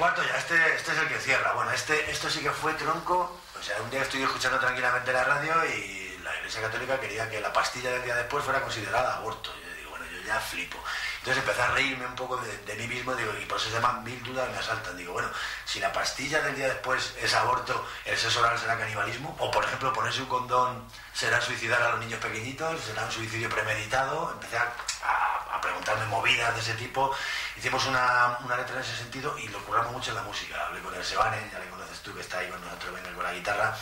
cuarto 0.00 0.22
ya, 0.22 0.38
este, 0.38 0.54
este 0.76 0.92
es 0.92 0.98
el 0.98 1.08
que 1.08 1.18
cierra. 1.18 1.52
Bueno, 1.52 1.70
este, 1.72 2.10
esto 2.10 2.30
sí 2.30 2.40
que 2.40 2.50
fue 2.50 2.72
tronco. 2.72 3.38
O 3.58 3.62
sea, 3.62 3.82
un 3.82 3.90
día 3.90 4.00
estoy 4.00 4.22
escuchando 4.22 4.58
tranquilamente 4.58 5.12
la 5.12 5.24
radio 5.24 5.52
y 5.66 6.08
la 6.08 6.09
Iglesia 6.50 6.68
Católica 6.68 6.98
quería 6.98 7.30
que 7.30 7.40
la 7.40 7.52
pastilla 7.52 7.92
del 7.92 8.02
día 8.02 8.16
después 8.16 8.44
fuera 8.44 8.60
considerada 8.60 9.14
aborto. 9.18 9.54
Yo 9.64 9.72
digo, 9.76 9.90
bueno, 9.90 10.04
yo 10.06 10.20
ya 10.26 10.40
flipo. 10.40 10.82
Entonces 11.18 11.44
empecé 11.44 11.62
a 11.62 11.68
reírme 11.68 12.04
un 12.06 12.16
poco 12.16 12.38
de, 12.38 12.74
mí 12.74 12.88
mismo, 12.88 13.14
digo, 13.14 13.32
y 13.40 13.44
por 13.46 13.56
eso 13.56 13.68
se 13.68 13.74
llaman 13.76 14.02
mil 14.02 14.20
dudas 14.24 14.50
me 14.50 14.58
asaltan. 14.58 14.96
Digo, 14.96 15.12
bueno, 15.12 15.30
si 15.64 15.78
la 15.78 15.92
pastilla 15.92 16.40
del 16.40 16.56
día 16.56 16.66
después 16.66 17.14
es 17.22 17.34
aborto, 17.34 17.86
el 18.04 18.18
sexo 18.18 18.40
oral 18.40 18.58
será 18.58 18.76
canibalismo, 18.76 19.36
o 19.38 19.48
por 19.52 19.64
ejemplo 19.64 19.92
ponerse 19.92 20.22
un 20.22 20.26
condón 20.26 20.88
será 21.14 21.40
suicidar 21.40 21.80
a 21.82 21.90
los 21.90 22.00
niños 22.00 22.18
pequeñitos, 22.18 22.80
será 22.80 23.04
un 23.04 23.12
suicidio 23.12 23.48
premeditado. 23.48 24.32
Empecé 24.32 24.56
a, 24.58 24.72
a- 25.04 25.60
preguntarme 25.60 26.06
movidas 26.06 26.52
de 26.54 26.60
ese 26.62 26.74
tipo. 26.74 27.14
Hicimos 27.56 27.86
una, 27.86 28.38
una 28.44 28.56
letra 28.56 28.74
en 28.76 28.80
ese 28.82 28.96
sentido 28.96 29.38
y 29.38 29.46
lo 29.48 29.62
curramos 29.64 29.92
mucho 29.92 30.10
en 30.10 30.16
la 30.16 30.22
música. 30.22 30.66
Hablé 30.66 30.80
con 30.80 30.94
el 30.94 31.04
Sebane, 31.04 31.48
ya 31.52 31.58
le 31.60 31.68
conoces 31.68 32.00
tú 32.00 32.12
que 32.14 32.22
está 32.22 32.38
ahí 32.38 32.48
con 32.48 32.60
nosotros, 32.64 32.94
venga 32.94 33.12
con 33.12 33.22
la 33.22 33.32
guitarra, 33.34 33.76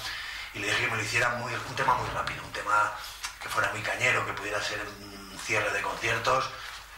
y 0.54 0.58
le 0.58 0.66
dije 0.66 0.84
que 0.84 0.90
me 0.90 0.96
lo 0.96 1.02
hiciera 1.02 1.30
muy, 1.30 1.52
un 1.52 1.76
tema 1.76 1.94
muy 1.94 2.08
rápido, 2.10 2.42
un 2.44 2.52
tema 2.52 2.92
que 3.42 3.48
fuera 3.48 3.70
muy 3.72 3.82
cañero, 3.82 4.24
que 4.26 4.32
pudiera 4.32 4.62
ser 4.62 4.80
un 4.80 5.38
cierre 5.44 5.70
de 5.72 5.82
conciertos. 5.82 6.50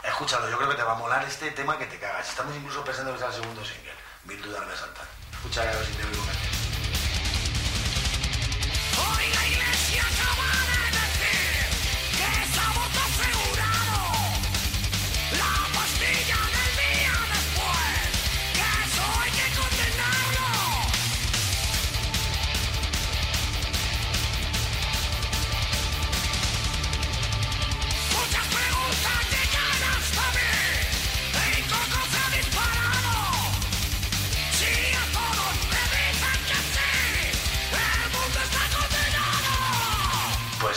Escúchalo, 0.02 0.48
yo 0.48 0.56
creo 0.56 0.70
que 0.70 0.76
te 0.76 0.82
va 0.82 0.92
a 0.92 0.96
molar 0.96 1.24
este 1.24 1.50
tema 1.50 1.78
que 1.78 1.86
te 1.86 1.98
cagas. 1.98 2.28
Estamos 2.28 2.56
incluso 2.56 2.84
pensando 2.84 3.12
que 3.12 3.18
sea 3.18 3.28
el 3.28 3.34
segundo 3.34 3.64
single. 3.64 3.94
Mil 4.24 4.40
dudas 4.42 4.66
me 4.66 4.76
saltan. 4.76 5.06
Escucha 5.32 5.62
a 5.62 5.64
ver 5.66 5.86
si 5.86 5.92
te 5.92 6.04
oigo. 6.04 6.22
Hoy 8.98 9.26
la 9.34 10.59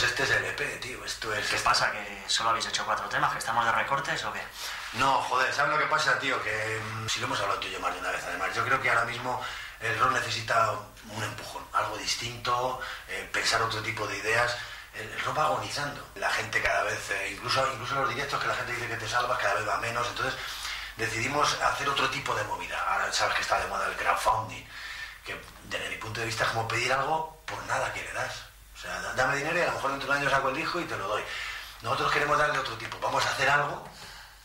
Pues 0.03 0.19
este 0.19 0.23
es 0.23 0.31
el 0.31 0.43
EP, 0.43 0.81
tío. 0.81 1.05
Esto 1.05 1.33
es. 1.33 1.47
¿Qué 1.47 1.57
pasa? 1.59 1.89
¿Que 1.89 2.23
solo 2.27 2.49
habéis 2.49 2.65
hecho 2.65 2.83
cuatro 2.85 3.07
temas? 3.07 3.31
¿Que 3.31 3.37
estamos 3.37 3.63
de 3.63 3.71
recortes 3.71 4.21
o 4.25 4.33
qué? 4.33 4.41
No, 4.99 5.21
joder, 5.21 5.53
¿sabes 5.53 5.71
lo 5.71 5.79
que 5.79 5.85
pasa, 5.85 6.19
tío? 6.19 6.43
Que 6.43 6.81
mm, 6.83 7.07
si 7.07 7.21
lo 7.21 7.27
hemos 7.27 7.39
hablado 7.39 7.61
tú 7.61 7.69
y 7.69 7.71
yo 7.71 7.79
más 7.79 7.93
de 7.93 8.01
una 8.01 8.11
vez, 8.11 8.21
además, 8.27 8.53
yo 8.53 8.65
creo 8.65 8.81
que 8.81 8.89
ahora 8.89 9.05
mismo 9.05 9.41
el 9.79 9.97
rock 9.97 10.11
necesita 10.11 10.73
un 11.07 11.23
empujón, 11.23 11.65
algo 11.71 11.97
distinto, 11.97 12.81
eh, 13.07 13.29
pensar 13.31 13.61
otro 13.61 13.81
tipo 13.81 14.05
de 14.05 14.17
ideas. 14.17 14.57
El, 14.93 15.09
el 15.09 15.21
rock 15.21 15.37
va 15.37 15.45
agonizando. 15.45 16.05
La 16.15 16.29
gente 16.31 16.61
cada 16.61 16.83
vez, 16.83 17.09
eh, 17.11 17.29
incluso, 17.31 17.65
incluso 17.71 17.95
los 17.95 18.09
directos 18.09 18.41
que 18.41 18.47
la 18.49 18.55
gente 18.55 18.73
dice 18.73 18.87
que 18.89 18.97
te 18.97 19.07
salvas, 19.07 19.39
cada 19.39 19.53
vez 19.53 19.65
va 19.65 19.77
menos. 19.77 20.05
Entonces 20.09 20.37
decidimos 20.97 21.61
hacer 21.61 21.87
otro 21.87 22.09
tipo 22.09 22.35
de 22.35 22.43
movida. 22.43 22.77
Ahora 22.89 23.09
sabes 23.13 23.35
que 23.35 23.41
está 23.41 23.57
de 23.57 23.67
moda 23.67 23.87
el 23.87 23.95
crowdfunding, 23.95 24.65
que 25.23 25.39
desde 25.69 25.87
mi 25.87 25.95
punto 25.95 26.19
de 26.19 26.25
vista 26.25 26.43
es 26.43 26.49
como 26.49 26.67
pedir 26.67 26.91
algo 26.91 27.41
por 27.45 27.63
nada 27.67 27.93
que 27.93 28.03
le 28.03 28.11
das. 28.11 28.42
Sea, 28.83 29.01
da- 29.01 29.13
dame 29.13 29.37
dinero 29.37 29.57
y 29.57 29.61
a 29.61 29.65
lo 29.67 29.73
mejor 29.73 29.91
dentro 29.91 30.07
de 30.09 30.15
un 30.17 30.21
año 30.21 30.29
saco 30.29 30.49
el 30.49 30.55
disco 30.55 30.79
y 30.79 30.85
te 30.85 30.95
lo 30.97 31.07
doy. 31.07 31.23
Nosotros 31.81 32.11
queremos 32.11 32.37
darle 32.37 32.59
otro 32.59 32.75
tipo. 32.77 32.97
Vamos 32.99 33.25
a 33.25 33.31
hacer 33.31 33.49
algo 33.49 33.83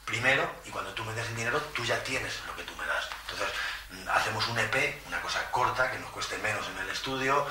primero 0.04 0.50
y 0.64 0.70
cuando 0.70 0.90
tú 0.94 1.04
me 1.04 1.12
des 1.12 1.26
el 1.28 1.36
dinero 1.36 1.60
tú 1.74 1.84
ya 1.84 2.02
tienes 2.02 2.32
lo 2.46 2.56
que 2.56 2.62
tú 2.62 2.74
me 2.76 2.86
das. 2.86 3.06
Entonces 3.26 3.54
mm, 3.90 4.08
hacemos 4.08 4.48
un 4.48 4.58
EP, 4.58 5.02
una 5.06 5.20
cosa 5.20 5.50
corta 5.50 5.90
que 5.90 5.98
nos 5.98 6.10
cueste 6.10 6.38
menos 6.38 6.66
en 6.68 6.78
el 6.78 6.88
estudio. 6.90 7.46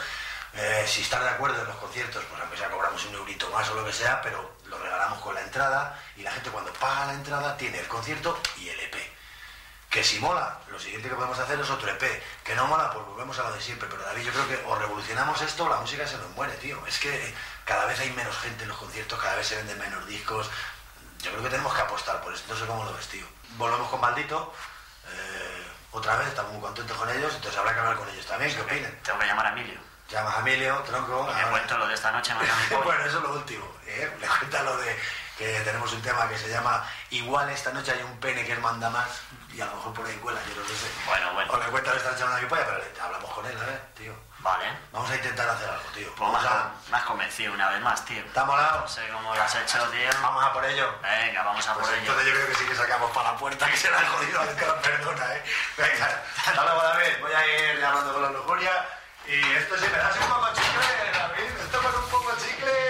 Eh, 0.54 0.86
si 0.88 1.02
estás 1.02 1.21
de 1.21 1.30
acuerdo 1.30 1.62
en 1.62 1.67
los 1.67 1.76
conciertos, 1.76 2.23
pues 2.30 2.41
aunque 2.41 2.58
sea 2.58 2.69
cobramos 2.71 3.04
un 3.06 3.13
eurito 3.15 3.47
más 3.52 3.69
o 3.69 3.76
lo 3.76 3.86
que 3.86 3.93
sea, 3.93 4.21
pero 4.21 4.58
lo 4.65 4.80
regalamos 4.80 5.19
con 5.19 5.36
la 5.36 5.41
entrada 5.41 6.02
y 6.15 6.23
la 6.23 6.32
gente 6.32 6.50
cuando 6.50 6.73
paga 6.73 7.08
la 7.08 7.13
entrada 7.13 7.56
tiene 7.58 7.80
el 7.80 7.88
concierto 7.88 8.39
y 8.58 8.69
el 8.69 8.80
EP. 8.80 8.87
Que 9.89 10.04
si 10.04 10.19
mola, 10.19 10.60
lo 10.67 10.78
siguiente 10.80 11.08
que 11.08 11.15
podemos 11.15 11.39
hacer 11.39 11.60
es 11.60 11.69
otro 11.69 11.89
EP. 11.89 12.23
Que 12.43 12.56
no 12.56 12.67
mola, 12.67 12.91
pues 12.91 13.06
volvemos 13.06 13.38
a 13.39 13.43
lo 13.43 13.54
de 13.54 13.62
siempre. 13.62 13.88
Pero 13.89 14.04
David, 14.04 14.23
yo 14.23 14.32
creo 14.34 14.47
que 14.47 14.63
o 14.65 14.76
revolucionamos 14.76 15.41
esto 15.41 15.65
o 15.65 15.69
la 15.69 15.78
música 15.78 16.06
se 16.06 16.17
nos 16.17 16.30
muere, 16.32 16.54
tío. 16.56 16.78
Es 16.86 17.00
que 17.00 17.34
cada 17.63 17.86
vez 17.86 18.00
hay 18.00 18.12
menos 18.12 18.38
gente 18.38 18.63
en 18.63 18.69
los 18.69 18.78
conciertos, 18.78 19.19
cada 19.19 19.36
vez 19.36 19.47
se 19.47 19.56
venden 19.56 19.80
menos 19.80 20.06
discos. 20.06 20.50
Yo 21.23 21.32
creo 21.32 21.43
que 21.43 21.50
tenemos 21.50 21.73
que 21.73 21.82
apostar 21.82 22.21
por 22.21 22.34
esto. 22.34 22.54
No 22.54 22.60
sé 22.60 22.65
cómo 22.65 22.84
lo 22.84 22.93
ves, 22.93 23.08
tío. 23.08 23.26
Volvemos 23.58 23.89
con 23.89 24.02
Maldito. 24.02 24.54
eh, 25.10 25.67
otra 25.91 26.17
vez, 26.17 26.28
estamos 26.28 26.52
muy 26.52 26.62
contentos 26.62 26.97
con 26.97 27.10
ellos. 27.10 27.34
Entonces 27.34 27.58
habrá 27.58 27.73
que 27.73 27.80
hablar 27.80 27.95
con 27.95 28.10
ellos 28.10 28.26
también. 28.26 28.54
¿Qué 28.54 28.62
opinan? 28.62 29.00
Tengo 29.04 29.19
que 29.19 29.26
llamar 29.26 29.47
a 29.47 29.52
Emilio. 29.54 29.80
Llamas 30.10 30.36
a 30.36 30.39
Emilio, 30.39 30.76
tronco. 30.84 31.30
Y 31.32 31.36
le 31.43 31.50
cuento 31.50 31.78
lo 31.78 31.88
de 31.88 31.93
esta 31.93 32.12
noche, 32.12 32.34
bueno, 32.84 33.04
eso 33.06 33.17
es 33.17 33.23
lo 33.23 33.34
último. 33.34 33.65
¿eh? 33.86 34.10
Le 34.19 34.28
cuenta 34.28 34.63
lo 34.63 34.78
de 34.78 34.97
que 35.38 35.60
tenemos 35.62 35.91
un 35.91 36.02
tema 36.02 36.28
que 36.30 36.38
se 36.38 36.50
llama 36.50 36.84
Igual 37.12 37.50
esta 37.50 37.71
noche 37.71 37.91
hay 37.91 38.02
un 38.02 38.17
pene 38.19 38.45
que 38.45 38.54
él 38.54 38.60
manda 38.60 38.89
más 38.89 39.08
y 39.53 39.62
a 39.62 39.65
lo 39.65 39.75
mejor 39.75 39.93
por 39.93 40.05
ahí 40.05 40.15
cuela, 40.17 40.39
yo 40.47 40.55
no 40.55 40.62
lo 40.62 40.75
sé. 40.75 40.88
Bueno, 41.05 41.33
bueno. 41.33 41.53
O 41.53 41.57
le 41.57 41.65
cuenta 41.67 41.93
esta 41.95 42.12
noche 42.12 42.23
a 42.23 42.27
mi 42.41 42.45
polla, 42.47 42.65
pero 42.65 42.77
le- 42.77 43.01
hablamos 43.01 43.31
con 43.33 43.45
él, 43.45 43.57
¿eh, 43.57 43.79
tío? 43.95 44.13
Vale. 44.39 44.65
Vamos 44.91 45.10
a 45.10 45.15
intentar 45.15 45.49
hacer 45.49 45.67
algo, 45.69 45.83
tío. 45.95 46.07
Pues 46.15 46.31
Vamos 46.31 46.45
a... 46.45 46.71
me 46.91 46.97
has 46.97 47.03
convencido 47.03 47.53
una 47.53 47.69
vez 47.69 47.81
más, 47.81 48.05
tío. 48.05 48.19
¿Está 48.19 48.45
molado? 48.45 48.81
No 48.81 48.88
sé 48.88 49.07
cómo 49.10 49.33
lo 49.36 49.41
has 49.41 49.55
hecho, 49.55 49.79
tío. 49.89 50.10
Vamos 50.21 50.43
a 50.45 50.53
por 50.53 50.63
ello. 50.65 50.93
Venga, 51.01 51.43
vamos 51.43 51.67
a 51.67 51.73
Pues 51.73 51.86
por 51.88 51.93
ello. 51.95 52.01
entonces 52.03 52.25
yo 52.27 52.33
creo 52.33 52.47
que 52.47 52.55
sí 52.55 52.65
que 52.65 52.75
sacamos 52.75 53.12
para 53.12 53.31
la 53.31 53.38
puerta, 53.38 53.65
que 53.69 53.77
se 53.77 53.89
la 53.89 53.97
ha 53.99 54.05
jodido, 54.05 54.55
que 54.55 54.65
la 54.65 54.79
perdona, 54.81 55.36
¿eh? 55.36 55.43
Venga, 55.77 56.23
hasta 56.45 56.63
luego, 56.63 56.81
David. 56.83 57.13
Voy 57.21 57.31
a 57.33 57.47
ir 57.73 57.83
hablando 57.86 58.13
con 58.13 58.21
la 58.23 58.29
lujuria. 58.29 58.86
Y 59.25 59.41
esto 59.55 59.75
sí 59.77 59.86
me 59.91 59.97
das 59.97 60.15
un 60.17 60.27
poco 60.29 60.47
chicle, 60.53 61.12
David. 61.17 61.57
Esto 61.60 61.81
con 61.81 61.95
un 62.03 62.10
poco 62.10 62.31
chicle. 62.38 62.87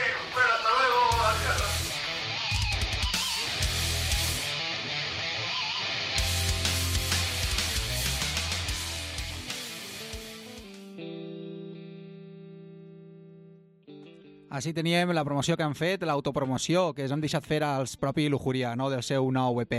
Així 14.57 14.71
teníem 14.73 15.11
la 15.13 15.21
promoció 15.21 15.53
que 15.53 15.61
han 15.61 15.75
fet, 15.77 16.01
l'autopromoció 16.07 16.89
que 16.97 17.03
ens 17.05 17.11
han 17.13 17.21
deixat 17.21 17.45
fer 17.45 17.59
als 17.61 17.93
propi 18.01 18.25
Lujuria, 18.25 18.71
no?, 18.75 18.89
del 18.89 19.03
seu 19.05 19.27
nou 19.29 19.59
EP. 19.61 19.75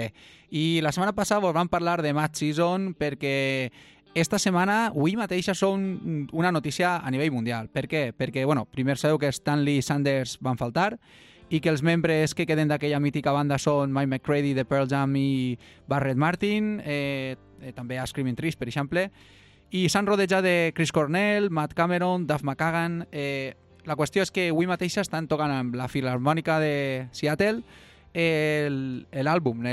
I 0.54 0.78
la 0.86 0.92
setmana 0.94 1.16
passada 1.16 1.42
vos 1.42 1.56
vam 1.56 1.66
parlar 1.66 1.96
de 2.04 2.12
Mad 2.14 2.38
Season 2.38 2.92
perquè 2.94 3.72
esta 4.14 4.38
setmana, 4.38 4.92
avui 4.92 5.16
mateixa, 5.18 5.56
són 5.58 6.28
una 6.30 6.52
notícia 6.54 6.94
a 7.02 7.10
nivell 7.10 7.34
mundial. 7.34 7.72
Per 7.74 7.88
què? 7.90 8.04
Perquè, 8.14 8.46
bueno, 8.46 8.68
primer 8.70 8.96
sabeu 9.02 9.18
que 9.18 9.32
Stanley 9.34 9.82
Sanders 9.82 10.38
van 10.46 10.62
faltar 10.62 10.92
i 11.50 11.58
que 11.58 11.74
els 11.74 11.82
membres 11.82 12.36
que 12.38 12.46
queden 12.46 12.70
d'aquella 12.70 13.02
mítica 13.02 13.34
banda 13.34 13.58
són 13.58 13.90
Mike 13.90 14.12
McCready 14.14 14.54
de 14.54 14.62
Pearl 14.68 14.86
Jam 14.86 15.14
i 15.18 15.58
Barrett 15.90 16.20
Martin, 16.20 16.76
eh, 16.84 17.34
eh, 17.62 17.72
també 17.74 17.98
a 17.98 18.06
Screaming 18.06 18.38
Trees, 18.38 18.54
per 18.54 18.68
exemple, 18.70 19.08
i 19.74 19.88
s'han 19.90 20.06
rodejat 20.06 20.46
de 20.46 20.58
Chris 20.76 20.92
Cornell, 20.94 21.50
Matt 21.50 21.74
Cameron, 21.74 22.28
Duff 22.30 22.46
McKagan... 22.46 23.08
Eh, 23.10 23.56
la 23.88 23.96
qüestió 23.96 24.22
és 24.24 24.32
que 24.34 24.50
avui 24.52 24.68
mateix 24.68 24.98
estan 25.00 25.28
tocant 25.30 25.52
amb 25.54 25.76
la 25.78 25.88
Filarmònica 25.88 26.58
de 26.62 27.08
Seattle 27.16 27.62
l'àlbum, 28.18 29.66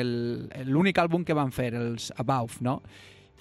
l'únic 0.68 1.00
àlbum 1.02 1.24
que 1.26 1.34
van 1.34 1.54
fer, 1.56 1.72
els 1.76 2.12
Above, 2.22 2.60
no? 2.62 2.82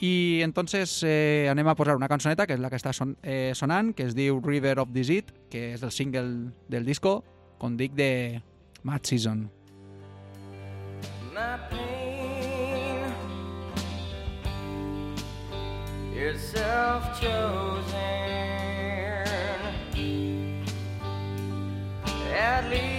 I 0.01 0.41
entonces 0.43 1.03
eh, 1.07 1.47
anem 1.51 1.69
a 1.71 1.75
posar 1.79 1.95
una 1.99 2.09
cançoneta, 2.11 2.47
que 2.49 2.57
és 2.57 2.63
la 2.63 2.71
que 2.71 2.79
està 2.81 2.93
son, 2.97 3.17
eh, 3.23 3.53
sonant, 3.55 3.93
que 3.95 4.09
es 4.09 4.15
diu 4.17 4.41
River 4.43 4.79
of 4.83 4.95
Deceit, 4.95 5.31
que 5.51 5.75
és 5.75 5.85
el 5.87 5.93
single 5.95 6.55
del 6.69 6.89
disco, 6.89 7.21
com 7.59 7.77
dic, 7.79 7.95
de 7.95 8.41
Mad 8.83 9.07
Season. 9.07 9.47
my 11.35 11.59
pain 11.69 13.13
is 16.15 16.41
self-chosen 16.41 18.34
badly 22.55 22.94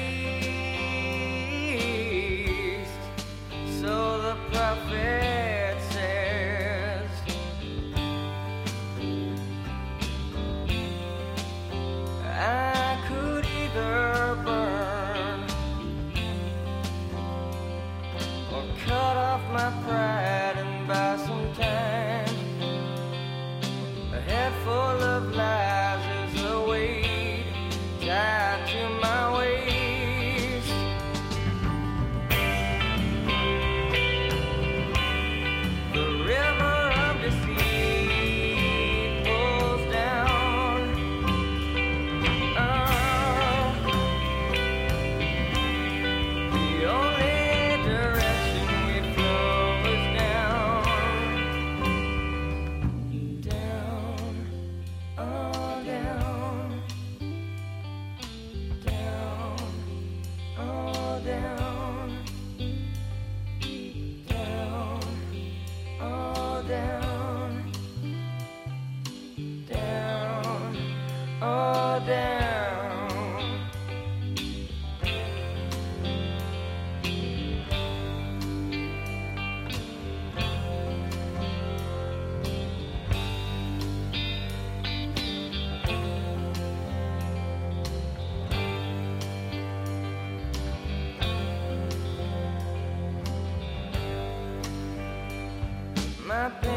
My 96.46 96.52
pain 96.62 96.75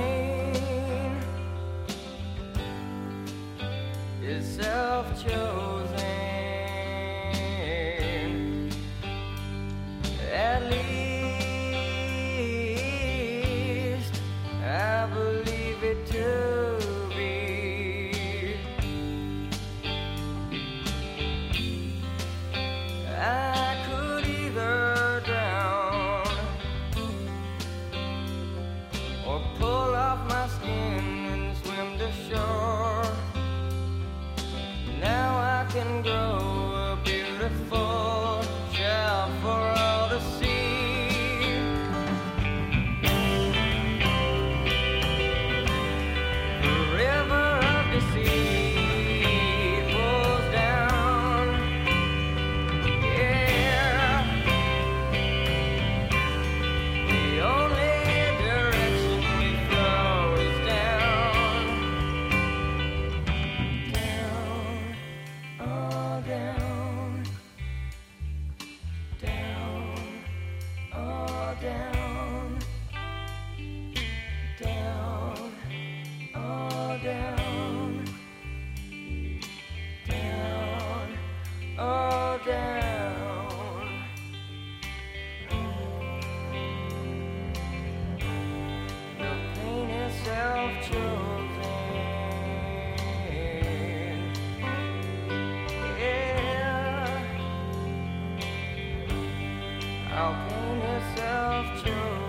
Our 100.18 100.34
pain 100.48 100.78
is 100.80 102.27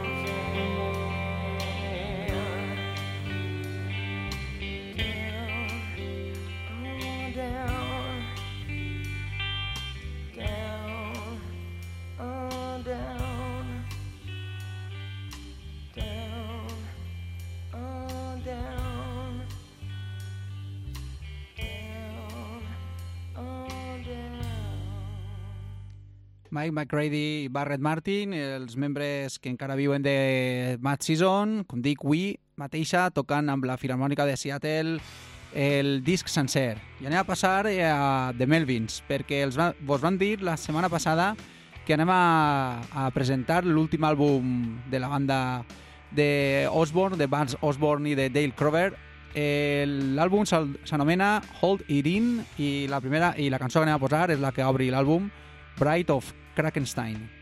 Mike 26.60 26.74
McCready 26.74 27.46
i 27.46 27.48
Barrett 27.48 27.80
Martin, 27.80 28.34
els 28.34 28.76
membres 28.76 29.38
que 29.40 29.48
encara 29.48 29.78
viuen 29.80 30.04
de 30.04 30.76
Mad 30.84 31.00
Season, 31.06 31.62
com 31.64 31.80
dic, 31.80 32.02
Wii, 32.04 32.34
mateixa, 32.60 33.06
tocant 33.16 33.48
amb 33.48 33.64
la 33.64 33.78
Filarmònica 33.80 34.26
de 34.28 34.36
Seattle 34.36 34.98
el 35.56 36.02
disc 36.04 36.28
sencer. 36.28 36.76
I 37.00 37.08
anem 37.08 37.22
a 37.22 37.28
passar 37.30 37.70
eh, 37.72 37.86
a 37.88 38.34
The 38.36 38.48
Melvins, 38.50 39.00
perquè 39.08 39.40
els 39.46 39.56
va, 39.56 39.70
vos 39.88 40.04
van 40.04 40.18
dir 40.20 40.42
la 40.44 40.58
setmana 40.60 40.90
passada 40.92 41.30
que 41.88 41.96
anem 41.96 42.12
a, 42.12 42.82
a 42.92 43.08
presentar 43.16 43.62
l'últim 43.64 44.04
àlbum 44.04 44.82
de 44.92 45.00
la 45.00 45.08
banda 45.08 45.40
de 46.12 46.68
Osborne, 46.74 47.16
de 47.16 47.30
Vance 47.32 47.56
Osborne 47.62 48.12
i 48.12 48.18
de 48.20 48.28
Dale 48.28 48.52
Crover. 48.52 48.90
L'àlbum 49.32 50.44
s'anomena 50.44 51.38
Hold 51.62 51.88
It 51.88 52.12
In 52.12 52.34
i 52.58 52.90
la 52.92 53.00
primera 53.00 53.32
i 53.38 53.48
la 53.48 53.62
cançó 53.62 53.80
que 53.80 53.88
anem 53.88 53.96
a 53.96 54.04
posar 54.04 54.28
és 54.34 54.44
la 54.44 54.52
que 54.52 54.68
obri 54.68 54.92
l'àlbum 54.92 55.32
Bride 55.80 56.12
of 56.12 56.34
Krakenstein. 56.60 57.39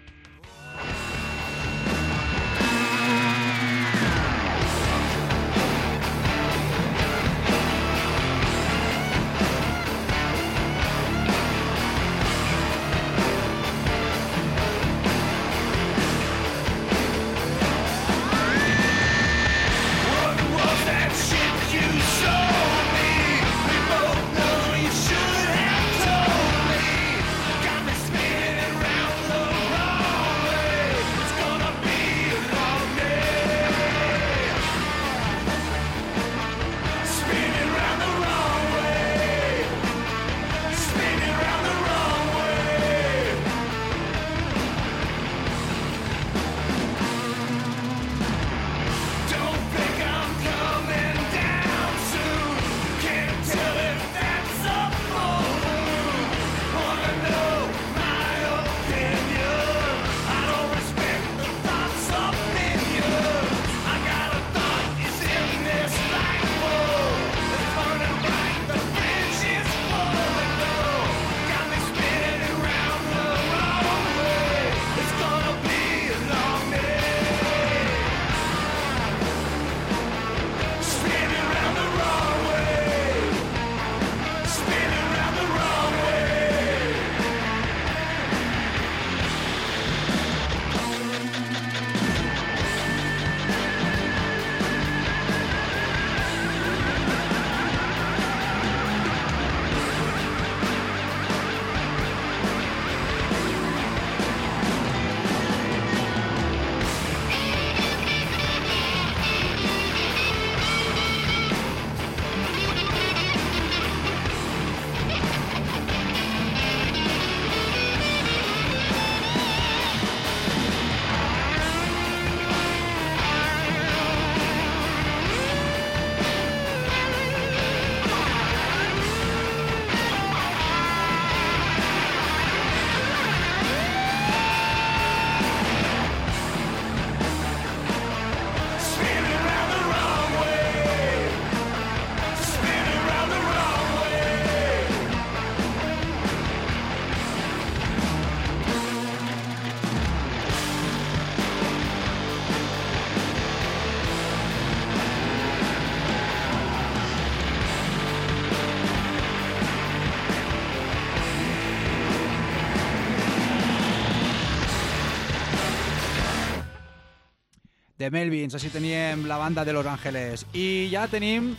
De 167.98 168.10
Melvins, 168.14 168.54
així 168.54 168.70
teníem 168.70 169.26
la 169.28 169.38
banda 169.42 169.66
de 169.66 169.74
Los 169.74 169.86
Ángeles. 169.90 170.46
I 170.54 170.88
ja 170.92 171.08
tenim, 171.10 171.56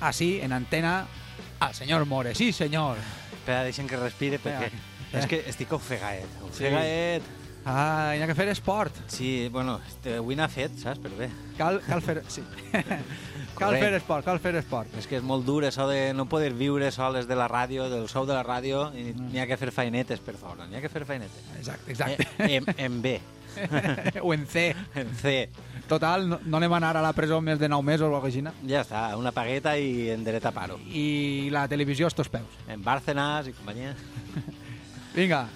així, 0.00 0.36
en 0.42 0.52
antena, 0.54 1.06
al 1.60 1.74
senyor 1.74 2.06
More. 2.06 2.34
Sí, 2.38 2.52
senyor. 2.52 2.98
Espera, 3.32 3.64
deixen 3.66 3.88
que 3.90 3.98
respire 3.98 4.38
perquè 4.38 4.68
Espera. 4.70 5.18
és 5.18 5.26
que 5.30 5.42
estic 5.50 5.72
ofegaet. 5.74 6.42
Ofegaet. 6.46 7.30
Ah, 7.64 8.14
hi 8.16 8.22
ha 8.22 8.26
que 8.26 8.34
fer 8.34 8.48
esport. 8.50 8.96
Sí, 9.10 9.48
bueno, 9.54 9.76
avui 10.16 10.34
n'ha 10.34 10.48
fet, 10.50 10.74
saps? 10.82 10.98
Però 11.02 11.14
bé, 11.18 11.28
Cal, 11.58 11.78
cal 11.86 12.00
fer... 12.02 12.16
Sí. 12.30 12.42
cal 13.58 13.76
fer 13.78 13.92
esport, 13.94 14.24
cal 14.26 14.40
fer 14.42 14.56
esport. 14.58 14.90
és 14.98 15.06
que 15.06 15.20
és 15.20 15.26
molt 15.26 15.46
dur 15.46 15.60
això 15.68 15.86
de 15.90 16.10
no 16.14 16.26
poder 16.30 16.50
viure 16.58 16.90
soles 16.90 17.28
de 17.30 17.36
la 17.38 17.46
ràdio, 17.50 17.86
del 17.90 18.08
sou 18.10 18.26
de 18.26 18.34
la 18.34 18.42
ràdio, 18.46 18.88
i 18.98 19.12
n'hi 19.14 19.38
ha 19.42 19.46
que 19.46 19.58
fer 19.60 19.70
feinetes 19.74 20.18
per 20.22 20.34
fora, 20.40 20.66
n'hi 20.66 20.78
ha 20.78 20.82
que 20.82 20.90
fer 20.90 21.04
feinetes. 21.06 21.50
Exacte, 21.60 21.94
exacte. 21.94 22.26
Eh, 22.42 22.56
en, 22.58 22.66
en 22.78 22.98
B, 23.04 23.14
o 24.22 24.34
en 24.34 24.46
C. 24.46 24.74
en 24.94 25.14
C. 25.16 25.48
Total, 25.88 26.28
no, 26.28 26.38
no 26.44 26.56
anem 26.56 26.72
a 26.72 26.78
anar 26.78 26.96
a 26.96 27.02
la 27.04 27.12
presó 27.12 27.40
més 27.44 27.58
de 27.60 27.68
9 27.68 27.84
mesos 27.84 28.06
o 28.06 28.10
alguna 28.10 28.22
cosa 28.22 28.38
així. 28.38 28.68
Ja 28.70 28.84
està, 28.84 29.02
una 29.18 29.32
pagueta 29.32 29.74
i 29.78 30.08
en 30.14 30.24
dret 30.24 30.44
a 30.46 30.54
paro. 30.54 30.78
I 30.88 31.50
la 31.52 31.66
televisió 31.68 32.06
a 32.06 32.12
estos 32.12 32.30
peus. 32.32 32.60
En 32.68 32.84
Bárcenas 32.84 33.50
i 33.50 33.56
companyia. 33.56 33.96
Vinga, 35.16 35.48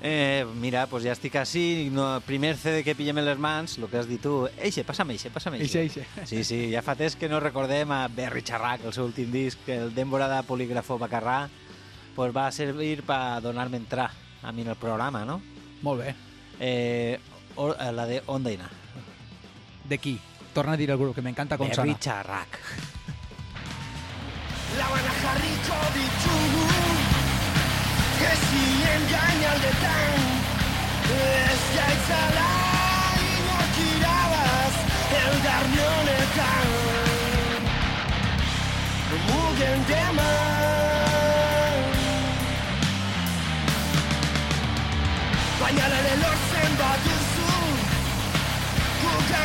Eh, 0.00 0.46
mira, 0.54 0.86
pues 0.86 1.02
ja 1.02 1.10
estic 1.10 1.34
així, 1.40 1.88
no, 1.90 2.20
primer 2.22 2.52
CD 2.56 2.84
que 2.86 2.94
pillem 2.94 3.18
en 3.18 3.24
les 3.26 3.38
mans, 3.42 3.74
el 3.80 3.88
que 3.90 3.98
has 3.98 4.06
dit 4.06 4.22
tu, 4.22 4.44
eixe, 4.62 4.84
passa'm 4.86 5.10
eixe, 5.10 5.30
passa'm 5.34 5.56
eixe. 5.58 5.80
Eixe, 5.82 6.04
eixe. 6.06 6.26
Sí, 6.30 6.44
sí, 6.46 6.58
ja 6.70 6.84
fa 6.86 6.94
temps 6.94 7.16
que 7.18 7.28
no 7.30 7.40
recordem 7.42 7.90
a 7.90 8.04
Berry 8.06 8.44
Charrac, 8.46 8.84
el 8.86 8.94
seu 8.94 9.08
últim 9.08 9.32
disc, 9.34 9.66
el 9.74 9.90
d'Èmbora 9.96 10.28
de 10.30 10.44
Polígrafo 10.46 11.00
Bacarrà, 11.02 11.40
pues 12.14 12.34
va 12.34 12.46
servir 12.54 13.02
per 13.06 13.40
donar-me 13.42 13.80
entrar 13.82 14.12
a 14.42 14.52
mi 14.52 14.62
en 14.62 14.70
el 14.70 14.78
programa, 14.78 15.24
no? 15.26 15.40
molt 15.82 16.02
bé. 16.02 16.14
Eh, 16.60 17.18
o, 17.58 17.74
eh, 17.74 17.92
la 17.92 18.06
de 18.06 18.22
Ondaina. 18.26 18.70
De 19.84 19.98
qui? 19.98 20.18
Torna 20.54 20.72
a 20.76 20.76
dir 20.76 20.90
el 20.90 20.98
grup, 20.98 21.14
que 21.14 21.22
m'encanta 21.22 21.58
com 21.58 21.68
Berry 21.68 21.92
sona. 21.92 21.98
Charrac. 21.98 22.58
Laban 24.78 25.06
jarriko 25.22 25.78
ditugu 25.94 26.66
Ezi 28.30 28.64
engaina 28.94 29.48
aldetan 29.54 30.26
Ez 31.16 31.62
gaitzala 31.76 32.48
inok 33.32 33.78
irabaz 33.86 34.74
Elgarni 35.22 35.82
honetan 35.88 36.74
Mugen 39.28 39.86
dema 39.88 40.30
Baina 45.62 45.88
lehen 45.94 46.37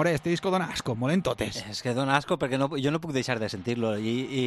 More, 0.00 0.14
este 0.14 0.30
disco 0.30 0.50
dona 0.50 0.64
asco, 0.72 0.94
molen 0.96 1.20
totes. 1.20 1.58
És 1.68 1.82
que 1.84 1.92
dona 1.92 2.14
asco 2.16 2.38
perquè 2.40 2.56
no, 2.56 2.70
jo 2.72 2.88
no 2.88 3.02
puc 3.04 3.10
deixar 3.12 3.34
de 3.36 3.50
sentir-lo. 3.52 3.90
I, 4.00 4.14
I 4.32 4.44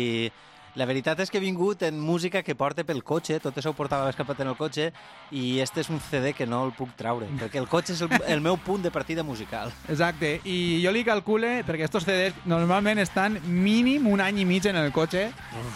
la 0.82 0.88
veritat 0.90 1.20
és 1.22 1.30
que 1.30 1.38
he 1.38 1.44
vingut 1.44 1.84
en 1.86 2.00
música 2.02 2.42
que 2.42 2.56
porta 2.58 2.82
pel 2.82 3.04
cotxe, 3.06 3.38
tot 3.38 3.60
això 3.62 3.70
ho 3.70 3.76
portava 3.78 4.08
escapat 4.10 4.40
en 4.42 4.50
el 4.50 4.56
cotxe, 4.58 4.88
i 5.30 5.60
este 5.62 5.84
és 5.84 5.92
un 5.94 6.00
CD 6.02 6.32
que 6.34 6.48
no 6.50 6.64
el 6.66 6.74
puc 6.74 6.96
traure, 6.98 7.28
perquè 7.38 7.62
el 7.62 7.70
cotxe 7.70 7.94
és 7.94 8.02
el, 8.02 8.16
el 8.34 8.42
meu 8.42 8.58
punt 8.58 8.82
de 8.82 8.90
partida 8.90 9.22
musical. 9.22 9.70
Exacte, 9.86 10.40
i 10.50 10.82
jo 10.82 10.96
li 10.96 11.04
calcule, 11.06 11.60
perquè 11.68 11.86
estos 11.86 12.10
CDs 12.10 12.48
normalment 12.50 13.04
estan 13.04 13.38
mínim 13.46 14.10
un 14.10 14.26
any 14.26 14.42
i 14.42 14.48
mig 14.50 14.66
en 14.66 14.82
el 14.82 14.90
cotxe, 14.96 15.28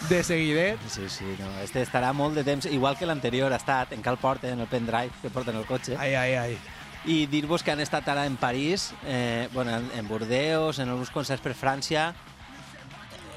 de 0.09 0.23
seguidet. 0.25 0.81
Sí, 0.89 1.05
sí, 1.05 1.35
no, 1.37 1.53
este 1.61 1.85
estarà 1.85 2.09
molt 2.17 2.33
de 2.33 2.47
temps, 2.49 2.65
igual 2.65 2.97
que 2.97 3.05
l'anterior 3.05 3.53
ha 3.53 3.61
estat, 3.61 3.93
en 3.93 4.01
cal 4.01 4.17
porta, 4.17 4.49
en 4.49 4.65
el 4.65 4.73
pendrive 4.73 5.13
que 5.21 5.29
porta 5.29 5.53
en 5.53 5.61
el 5.61 5.69
cotxe. 5.69 6.01
Ai, 6.01 6.15
ai, 6.17 6.33
ai. 6.47 6.57
I 7.07 7.25
dir-vos 7.31 7.63
que 7.63 7.71
han 7.71 7.79
estat 7.79 8.07
ara 8.11 8.25
en 8.27 8.35
París, 8.35 8.91
eh, 9.07 9.47
bueno, 9.53 9.77
en, 9.77 9.91
en 9.95 10.07
Bordeus, 10.07 10.79
en 10.79 10.89
alguns 10.89 11.09
concerts 11.09 11.43
per 11.43 11.55
França, 11.55 12.11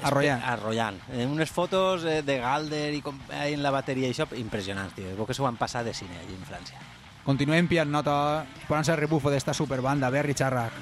Arrollant. 0.03 0.41
Arrollant. 0.43 0.97
En 1.13 1.29
unes 1.29 1.51
fotos 1.51 2.03
eh, 2.05 2.21
de 2.25 2.39
Galder 2.41 2.93
i 2.95 3.01
com, 3.05 3.19
eh, 3.29 3.51
en 3.53 3.61
la 3.63 3.71
bateria 3.73 4.09
i 4.09 4.15
això, 4.15 4.25
impressionants, 4.39 4.95
tio. 4.97 5.13
Veu 5.17 5.27
que 5.29 5.37
s'ho 5.37 5.45
van 5.45 5.59
passar 5.61 5.83
de 5.85 5.93
cine 5.93 6.17
allí 6.23 6.33
en 6.33 6.47
França. 6.47 6.81
Continuem 7.21 7.69
piant 7.69 7.91
nota, 7.93 8.47
posant-se 8.65 8.95
el 8.95 9.01
rebufo 9.03 9.29
d'esta 9.29 9.53
superbanda, 9.53 10.09
Berry 10.09 10.33
Charrac. 10.33 10.73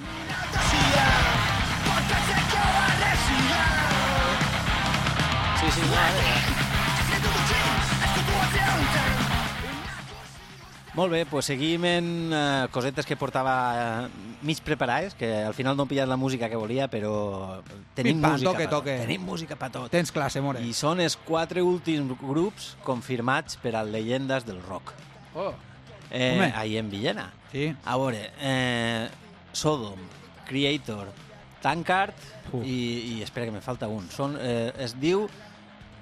Sí, 5.59 5.71
sí, 5.75 5.81
no, 5.83 5.95
eh? 5.99 6.68
Molt 10.99 11.13
bé, 11.15 11.21
pues 11.23 11.47
seguim 11.47 11.85
en 11.87 12.07
eh, 12.35 12.67
cosetes 12.75 13.05
que 13.07 13.15
portava 13.15 13.53
eh, 14.03 14.07
mig 14.43 14.59
preparades, 14.65 15.13
que 15.15 15.29
al 15.47 15.53
final 15.55 15.77
no 15.79 15.85
he 15.87 15.91
pillat 15.93 16.09
la 16.11 16.17
música 16.19 16.49
que 16.51 16.59
volia, 16.59 16.89
però 16.91 17.61
tenim 17.95 18.17
Pim, 18.17 18.25
pam, 18.25 18.33
música 18.35 18.51
toque, 18.51 18.67
toque. 18.67 18.95
Tenim 19.05 19.23
música 19.23 19.55
per 19.55 19.69
tot. 19.71 19.87
Tens 19.93 20.11
classe, 20.11 20.43
More. 20.43 20.59
I 20.59 20.73
són 20.75 20.99
els 20.99 21.15
quatre 21.15 21.63
últims 21.63 22.19
grups 22.19 22.73
confirmats 22.83 23.55
per 23.63 23.77
a 23.79 23.85
Llegendes 23.87 24.43
del 24.49 24.59
Rock. 24.65 24.91
Oh. 25.39 25.53
Eh, 26.11 26.33
Home. 26.35 26.51
ahir 26.51 26.81
en 26.83 26.91
Villena. 26.91 27.29
Sí. 27.53 27.69
A 27.85 27.95
veure, 27.95 28.33
eh, 28.41 29.07
Sodom, 29.53 30.03
Creator, 30.51 31.13
Tankard 31.63 32.27
Uh. 32.49 32.63
i, 32.65 32.77
i 33.13 33.21
espera 33.21 33.45
que 33.45 33.53
me 33.53 33.61
falta 33.61 33.87
un. 33.87 34.07
Són, 34.09 34.33
eh, 34.41 34.73
es 34.81 34.95
diu 34.99 35.27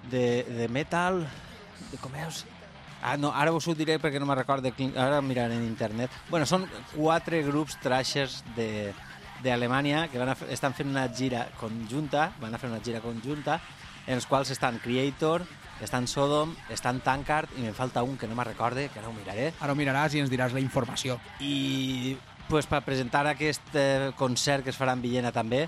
de, 0.09 0.45
de 0.47 0.69
metal... 0.71 1.25
De, 1.91 1.97
com 1.99 2.15
és? 2.23 2.45
Ah, 3.01 3.15
no, 3.17 3.31
ara 3.33 3.51
us 3.53 3.67
ho 3.67 3.75
diré 3.75 3.99
perquè 4.01 4.19
no 4.19 4.25
me'n 4.25 4.37
recordo. 4.37 4.71
quin- 4.73 4.95
Ara 4.97 5.21
miraré 5.21 5.55
en 5.55 5.63
internet. 5.63 6.09
Bueno, 6.29 6.45
són 6.45 6.65
quatre 6.95 7.43
grups 7.43 7.77
trashers 7.79 8.43
de 8.55 8.93
d'Alemanya 9.43 10.07
que 10.09 10.17
van 10.17 10.29
a, 10.29 10.37
estan 10.49 10.73
fent 10.73 10.89
una 10.89 11.07
gira 11.13 11.47
conjunta, 11.59 12.31
van 12.41 12.55
a 12.55 12.57
fer 12.57 12.69
una 12.71 12.79
gira 12.81 12.99
conjunta, 13.01 13.59
en 14.07 14.15
els 14.15 14.25
quals 14.25 14.49
estan 14.49 14.79
Creator, 14.79 15.43
estan 15.79 16.07
Sodom, 16.07 16.55
estan 16.73 17.01
Tankard, 17.05 17.51
i 17.55 17.61
me'n 17.61 17.75
falta 17.77 18.01
un 18.01 18.17
que 18.17 18.25
no 18.27 18.33
me'n 18.33 18.47
recorde, 18.49 18.87
que 18.89 18.97
ara 18.97 19.09
ho 19.09 19.13
miraré. 19.13 19.51
Ara 19.61 19.73
ho 19.73 19.75
miraràs 19.77 20.15
i 20.15 20.19
ens 20.23 20.31
diràs 20.31 20.53
la 20.53 20.59
informació. 20.59 21.19
I 21.39 22.17
pues, 22.49 22.65
per 22.65 22.81
presentar 22.81 23.27
aquest 23.27 23.75
eh, 23.75 24.11
concert 24.17 24.63
que 24.63 24.71
es 24.71 24.79
farà 24.79 24.93
en 24.97 25.01
Villena 25.03 25.31
també, 25.31 25.67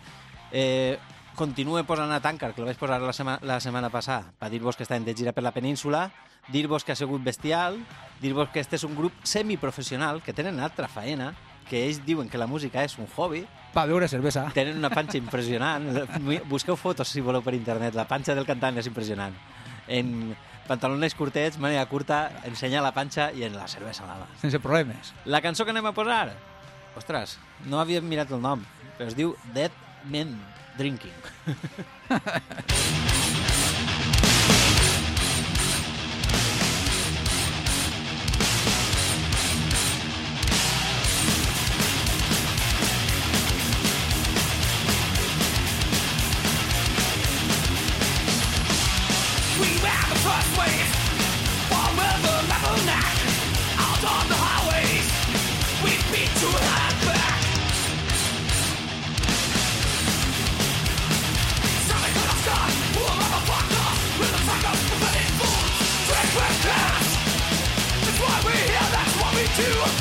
eh, 0.52 0.98
continue 1.36 1.84
posant 1.86 2.12
a 2.12 2.20
Tankard, 2.20 2.56
que 2.56 2.62
el 2.62 2.68
vaig 2.72 2.78
posar 2.80 3.00
la, 3.00 3.14
sema 3.14 3.38
la 3.44 3.60
setmana 3.60 3.92
passada, 3.94 4.32
per 4.40 4.50
dir-vos 4.50 4.76
que 4.76 4.84
estan 4.84 5.06
de 5.06 5.14
gira 5.14 5.32
per 5.32 5.44
la 5.44 5.52
península, 5.54 6.10
dir-vos 6.52 6.84
que 6.84 6.92
ha 6.94 6.96
sigut 6.96 7.24
bestial, 7.24 7.78
dir-vos 8.22 8.50
que 8.50 8.60
este 8.60 8.76
és 8.76 8.84
un 8.84 8.96
grup 8.98 9.14
semiprofessional, 9.24 10.22
que 10.22 10.34
tenen 10.34 10.60
altra 10.60 10.88
faena, 10.88 11.34
que 11.70 11.86
ells 11.86 12.02
diuen 12.06 12.30
que 12.30 12.38
la 12.42 12.48
música 12.50 12.84
és 12.84 12.98
un 12.98 13.08
hobby, 13.16 13.46
Pa 13.74 13.86
beure 13.86 14.08
cervesa. 14.10 14.48
tenen 14.54 14.78
una 14.82 14.90
panxa 14.90 15.18
impressionant. 15.20 15.86
Busqueu 16.50 16.76
fotos, 16.76 17.08
si 17.08 17.22
voleu, 17.22 17.44
per 17.46 17.54
internet. 17.54 17.94
La 17.94 18.08
panxa 18.10 18.34
del 18.34 18.48
cantant 18.48 18.78
és 18.82 18.88
impressionant. 18.90 19.36
En 19.88 20.36
pantalons 20.68 21.14
curtets, 21.18 21.60
màniga 21.62 21.86
curta, 21.90 22.42
ensenya 22.50 22.82
la 22.82 22.92
panxa 22.94 23.30
i 23.32 23.44
en 23.46 23.54
la 23.58 23.68
cervesa 23.70 24.04
a 24.06 24.08
la 24.08 24.18
mà. 24.24 24.28
Sense 24.42 24.60
problemes. 24.60 25.14
La 25.26 25.42
cançó 25.42 25.66
que 25.66 25.72
anem 25.74 25.86
a 25.86 25.94
posar, 25.94 26.34
ostres, 26.98 27.38
no 27.66 27.80
havia 27.80 28.02
mirat 28.02 28.34
el 28.34 28.42
nom, 28.42 28.66
però 28.98 29.08
es 29.10 29.16
diu 29.18 29.36
Dead 29.54 29.72
Men 30.10 30.34
Drinking. 30.78 31.14
to 69.60 69.99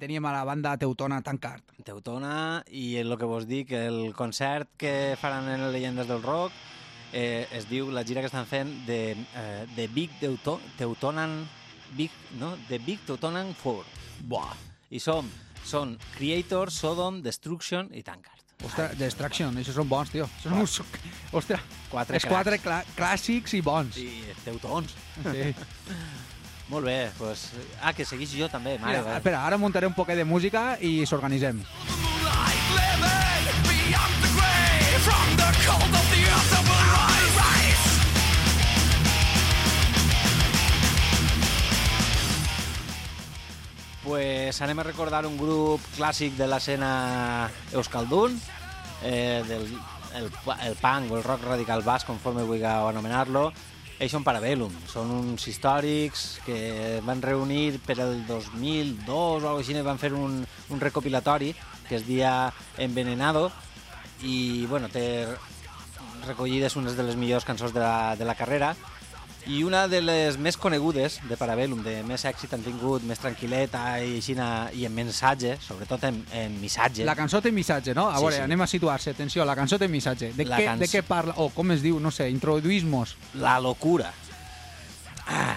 teníem 0.02 0.26
a 0.26 0.34
la 0.34 0.44
banda 0.44 0.74
teutona 0.82 1.22
Tancard. 1.22 1.62
Teutona 1.86 2.64
i 2.74 2.96
el 2.98 3.14
que 3.22 3.28
vos 3.30 3.46
dic, 3.46 3.70
el 3.78 4.16
concert 4.18 4.72
que 4.82 5.14
faran 5.22 5.50
en 5.54 5.68
les 5.70 6.08
del 6.08 6.24
Rock 6.24 6.56
eh, 7.14 7.46
es 7.54 7.68
diu 7.70 7.92
la 7.94 8.04
gira 8.04 8.24
que 8.24 8.32
estan 8.32 8.48
fent 8.50 8.72
de, 8.88 9.14
eh, 9.14 9.66
de 9.76 9.88
Big 9.94 10.10
Teuto, 10.20 10.60
Teutonan 10.80 11.46
Big, 11.94 12.10
no? 12.40 12.56
The 12.68 12.80
Big 12.80 13.06
Teutonan 13.06 13.54
4. 13.62 13.86
Buah. 14.26 14.56
I 14.90 15.00
som, 15.00 15.30
són 15.64 15.98
Creator, 16.16 16.72
Sodom, 16.74 17.22
Destruction 17.22 17.92
i 17.94 18.02
Tankard. 18.02 18.42
Ostres, 18.66 18.98
Destruction, 18.98 19.56
això 19.58 19.74
són 19.76 19.90
bons, 19.90 20.10
tio. 20.14 20.26
Són 20.42 20.58
uns... 20.62 20.82
Ostres, 21.34 21.62
Quatre 21.92 22.18
és 22.18 22.26
quatre 22.30 22.58
clà 22.62 22.82
clàssics 22.98 23.58
i 23.58 23.62
bons. 23.66 24.02
I 24.02 24.38
Teutons. 24.46 24.98
Sí. 25.30 25.50
Molt 26.72 26.86
bé, 26.88 27.12
pues, 27.18 27.50
ah, 27.84 27.92
que 27.92 28.06
seguís 28.08 28.32
jo 28.32 28.48
també, 28.48 28.78
mare. 28.80 29.02
Mira, 29.02 29.18
espera, 29.18 29.42
ara 29.44 29.58
muntaré 29.60 29.90
un 29.90 29.96
poquet 29.98 30.16
de 30.16 30.24
música 30.24 30.78
i 30.80 31.04
s'organitzem. 31.06 31.60
Pues 44.02 44.62
anem 44.64 44.80
a 44.80 44.86
recordar 44.88 45.26
un 45.28 45.36
grup 45.38 45.84
clàssic 45.98 46.40
de 46.40 46.48
l'escena 46.48 47.50
euskaldun, 47.76 48.40
eh, 49.04 49.44
del 49.48 49.68
el, 50.16 50.32
el 50.68 50.76
punk 50.80 51.12
o 51.12 51.20
el 51.20 51.24
rock 51.24 51.44
radical 51.48 51.84
basc, 51.84 52.08
conforme 52.08 52.48
vulgueu 52.48 52.88
anomenar-lo. 52.88 53.52
Ells 54.02 54.16
són 54.16 54.24
Parabellum, 54.26 54.74
són 54.90 55.12
uns 55.14 55.44
històrics 55.46 56.40
que 56.42 57.00
van 57.06 57.20
reunir 57.22 57.78
per 57.86 58.00
el 58.02 58.24
2002 58.26 59.06
o 59.06 59.20
alguna 59.22 59.52
cosa 59.60 59.62
així, 59.62 59.84
van 59.86 60.02
fer 60.02 60.10
un, 60.18 60.40
un 60.74 60.82
recopilatori 60.82 61.52
que 61.86 62.00
es 62.00 62.08
dia 62.08 62.32
Envenenado 62.82 63.52
i 64.26 64.66
bueno, 64.72 64.90
té 64.90 65.28
recollides 66.26 66.80
unes 66.82 66.98
de 66.98 67.06
les 67.06 67.18
millors 67.18 67.46
cançons 67.46 67.76
de 67.78 67.84
la, 67.84 68.16
de 68.18 68.26
la 68.26 68.38
carrera 68.40 68.74
i 69.48 69.64
una 69.64 69.88
de 69.88 70.02
les 70.02 70.38
més 70.38 70.58
conegudes 70.58 71.20
de 71.30 71.38
Parabellum, 71.38 71.80
de 71.84 72.04
més 72.06 72.24
èxit 72.30 72.54
han 72.54 72.62
tingut, 72.66 73.02
més 73.08 73.20
tranquil·leta 73.20 73.82
i, 74.04 74.18
així, 74.20 74.36
i 74.78 74.86
en 74.86 74.94
missatge, 74.94 75.56
sobretot 75.66 76.04
en, 76.10 76.20
en 76.38 76.60
missatge. 76.62 77.06
La 77.08 77.16
cançó 77.16 77.42
té 77.42 77.52
missatge, 77.52 77.96
no? 77.98 78.10
A 78.10 78.18
Sí, 78.18 78.24
veure, 78.26 78.36
sí. 78.38 78.42
anem 78.46 78.62
a 78.62 78.68
situar-se. 78.68 79.12
Atenció, 79.16 79.46
la 79.46 79.56
cançó 79.56 79.80
té 79.82 79.88
missatge. 79.88 80.32
De, 80.38 80.46
La 80.46 80.58
què, 80.60 80.68
canç- 80.70 80.80
de 80.86 80.88
què 80.92 81.02
parla? 81.08 81.34
O 81.38 81.50
com 81.50 81.72
es 81.72 81.82
diu? 81.82 82.00
No 82.00 82.12
sé, 82.12 82.30
introduïsmos. 82.30 83.16
La 83.42 83.60
locura. 83.60 84.12
Ah, 85.28 85.56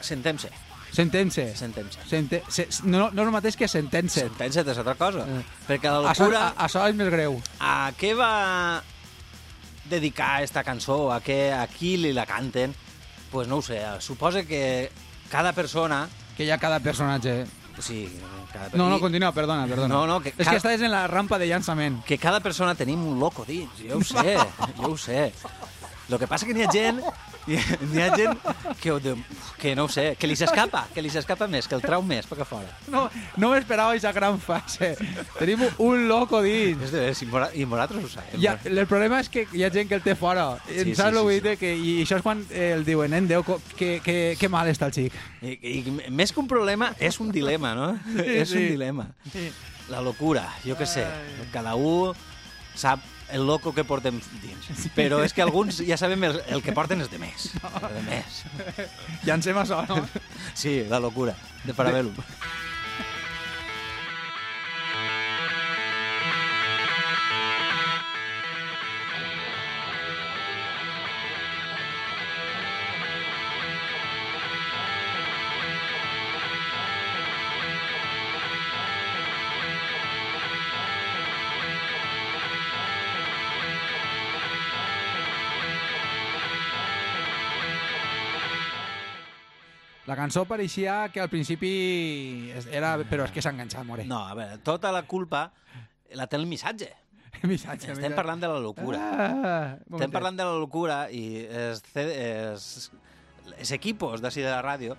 sentem-se, 0.00 0.50
Sentense. 0.92 1.54
sentem-se. 1.56 1.98
Sente, 2.08 2.42
se, 2.48 2.68
no, 2.84 3.10
no 3.12 3.22
és 3.22 3.26
el 3.28 3.32
mateix 3.34 3.56
que 3.56 3.68
sentense. 3.68 4.20
Sentem-se 4.26 4.62
és 4.64 4.78
altra 4.78 4.94
cosa. 4.96 5.26
Eh. 5.28 5.42
Perquè 5.68 5.90
la 5.92 6.10
Això, 6.12 6.24
locura... 6.24 6.46
a, 6.48 6.64
això 6.66 6.86
és 6.88 6.94
més 6.96 7.10
greu. 7.12 7.36
A 7.60 7.92
què 7.98 8.14
va 8.16 8.82
dedicar 9.90 10.42
esta 10.42 10.64
cançó? 10.66 11.10
A, 11.12 11.20
què, 11.20 11.52
a 11.54 11.66
qui 11.70 11.96
li 12.00 12.12
la 12.16 12.24
canten? 12.26 12.74
Pues 13.36 13.48
no 13.48 13.56
ho 13.58 13.62
sé, 13.62 13.82
suposa 14.00 14.44
que 14.44 14.90
cada 15.30 15.52
persona... 15.52 16.08
Que 16.38 16.44
hi 16.46 16.50
ha 16.50 16.56
cada 16.56 16.80
personatge. 16.80 17.44
Sí, 17.84 18.08
cada 18.50 18.70
No, 18.72 18.88
no, 18.88 18.98
continua, 18.98 19.28
perdona, 19.36 19.66
perdona. 19.66 19.92
No, 19.92 20.06
no, 20.06 20.22
que 20.24 20.30
És 20.30 20.36
cada- 20.38 20.52
que 20.52 20.56
estàs 20.56 20.80
en 20.80 20.90
la 20.90 21.02
rampa 21.06 21.36
de 21.38 21.44
llançament. 21.50 21.98
que 22.08 22.16
cada 22.16 22.40
persona 22.40 22.74
tenim 22.74 23.04
un 23.04 23.20
loco 23.20 23.44
dins, 23.44 23.68
jo 23.76 23.98
ho 23.98 24.02
sé, 24.08 24.38
jo 24.80 24.88
ho 24.94 24.96
sé. 24.96 25.34
Lo 26.08 26.18
que 26.18 26.26
passa 26.26 26.46
que 26.48 26.54
n'hi 26.56 26.64
ha 26.64 26.72
gent, 26.72 27.02
n'hi 27.46 28.00
ha 28.00 28.08
gent 28.16 28.40
que, 28.80 28.92
ho 28.92 28.98
de- 29.04 29.18
que 29.58 29.74
no 29.76 29.84
ho 29.84 29.88
sé, 29.88 30.16
que 30.20 30.26
li 30.28 30.36
s'escapa, 30.36 30.86
que 30.94 31.00
li 31.02 31.08
s'escapa 31.10 31.46
més, 31.48 31.66
que 31.68 31.74
el 31.78 31.82
trau 31.82 32.02
més 32.04 32.26
per 32.28 32.36
que 32.38 32.44
fora. 32.44 32.68
No, 32.92 33.06
no 33.40 33.50
m'esperava 33.54 33.94
aquesta 33.94 34.12
gran 34.12 34.38
fase. 34.40 34.92
Tenim 35.38 35.62
un 35.82 36.06
loco 36.08 36.42
dins. 36.44 36.82
És 36.86 36.92
de 36.92 37.00
veres, 37.06 37.22
i 37.56 37.64
nosaltres 37.64 38.04
ho 38.04 38.10
sabem. 38.12 38.36
Ja, 38.42 38.58
el 38.68 38.86
problema 38.86 39.20
és 39.24 39.30
que 39.32 39.46
hi 39.52 39.64
ha 39.64 39.70
gent 39.72 39.88
que 39.88 39.96
el 39.98 40.04
té 40.04 40.14
fora. 40.14 40.58
Sí, 40.68 40.76
Sí, 40.76 40.84
sí, 40.90 40.94
Saps 40.94 41.16
sí, 41.16 41.24
que 41.26 41.34
sí. 41.34 41.40
dir? 41.48 41.56
Que, 41.58 41.72
I 41.76 41.94
això 42.04 42.18
és 42.20 42.22
quan 42.26 42.44
eh, 42.50 42.72
el 42.76 42.84
diuen, 42.84 43.10
nen, 43.10 43.26
Déu, 43.28 43.42
co- 43.44 43.60
que, 43.76 44.00
que, 44.04 44.36
que 44.38 44.48
mal 44.52 44.68
està 44.68 44.86
el 44.90 44.94
xic. 44.94 45.16
I, 45.42 45.56
i 45.56 45.96
més 46.10 46.32
que 46.32 46.40
un 46.42 46.48
problema, 46.48 46.92
és 47.00 47.18
un 47.20 47.32
dilema, 47.32 47.74
no? 47.74 47.90
és 48.22 48.50
un 48.52 48.58
sí. 48.60 48.68
dilema. 48.76 49.08
La 49.88 50.00
locura, 50.02 50.44
jo 50.66 50.74
què 50.76 50.86
sé, 50.90 51.04
cada 51.52 51.76
un 51.78 52.12
sap 52.76 53.00
el 53.32 53.46
loco 53.46 53.72
que 53.74 53.84
portem 53.84 54.20
dins. 54.42 54.86
Però 54.96 55.22
és 55.24 55.34
que 55.34 55.42
alguns 55.44 55.80
ja 55.86 55.98
sabem 55.98 56.28
el, 56.28 56.40
el 56.46 56.62
que 56.62 56.74
porten 56.76 57.02
és 57.04 57.10
de 57.10 57.18
més. 57.22 57.50
De 57.96 58.04
més. 58.06 58.42
Llancem 59.26 59.58
això, 59.62 59.82
no? 59.88 60.02
Sí, 60.54 60.78
la 60.90 61.00
locura, 61.02 61.34
de 61.64 61.74
Parabellum. 61.74 62.14
La 90.16 90.22
cançó 90.22 90.46
pareixia 90.48 91.10
que 91.12 91.20
al 91.20 91.28
principi 91.28 91.70
era... 92.72 92.94
Però 93.04 93.26
és 93.26 93.32
que 93.34 93.42
s'ha 93.44 93.50
enganxat, 93.52 93.84
more. 93.84 94.06
No, 94.08 94.22
a 94.24 94.32
veure, 94.38 94.56
tota 94.64 94.88
la 94.94 95.02
culpa 95.04 95.50
la 96.16 96.24
té 96.26 96.38
el 96.40 96.46
missatge. 96.48 96.88
Missatge, 97.44 97.90
Estem 97.92 98.14
parlant 98.16 98.40
de 98.40 98.48
la 98.48 98.56
locura. 98.64 99.00
Ah, 99.12 99.76
Estem 99.92 100.14
parlant 100.14 100.38
de 100.38 100.46
la 100.48 100.54
locura 100.56 101.02
i 101.12 101.42
els, 101.44 101.82
els, 102.00 102.68
els 103.58 103.72
equipos 103.76 104.24
d'ací 104.24 104.40
de 104.40 104.48
la 104.48 104.62
ràdio 104.64 104.96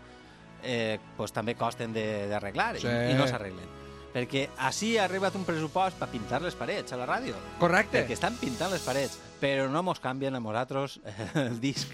eh, 0.62 1.00
pues, 1.18 1.34
també 1.34 1.56
costen 1.58 1.98
de- 1.98 2.28
d'arreglar 2.30 2.76
Sí. 2.78 2.86
i, 2.86 3.16
i 3.16 3.18
no 3.18 3.26
s'arreglen. 3.26 3.74
Perquè 4.18 4.48
així 4.66 4.96
ha 4.98 5.04
arribat 5.06 5.36
un 5.38 5.44
pressupost 5.46 6.00
per 6.00 6.08
pintar 6.10 6.40
les 6.42 6.56
parets 6.58 6.96
a 6.96 6.98
la 6.98 7.06
ràdio. 7.06 7.38
Correcte. 7.62 8.00
Perquè 8.00 8.16
estan 8.16 8.34
pintant 8.42 8.72
les 8.74 8.82
parets, 8.82 9.20
però 9.38 9.68
no 9.70 9.84
mos 9.86 10.02
canvien 10.02 10.34
a 10.34 10.42
nosaltres 10.42 10.96
el 11.44 11.60
disc 11.62 11.94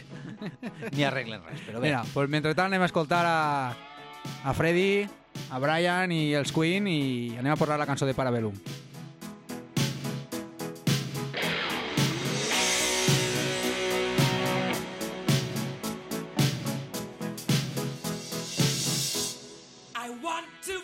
ni 0.96 1.04
arreglen 1.04 1.44
res. 1.44 1.66
Però 1.68 1.82
bé, 1.82 1.90
Mira, 1.90 2.06
pues 2.14 2.32
mentrestant 2.32 2.72
anem 2.72 2.86
a 2.86 2.88
escoltar 2.88 3.26
a, 3.28 3.42
a 4.48 4.56
Freddy, 4.56 5.04
a 5.52 5.60
Brian 5.60 6.16
i 6.16 6.32
els 6.40 6.56
Queen 6.56 6.88
i 6.88 7.36
anem 7.42 7.58
a 7.58 7.60
posar 7.60 7.76
la 7.82 7.90
cançó 7.90 8.08
de 8.08 8.16
Parabellum. 8.16 8.56
I 20.00 20.10
want 20.24 20.48
to 20.72 20.80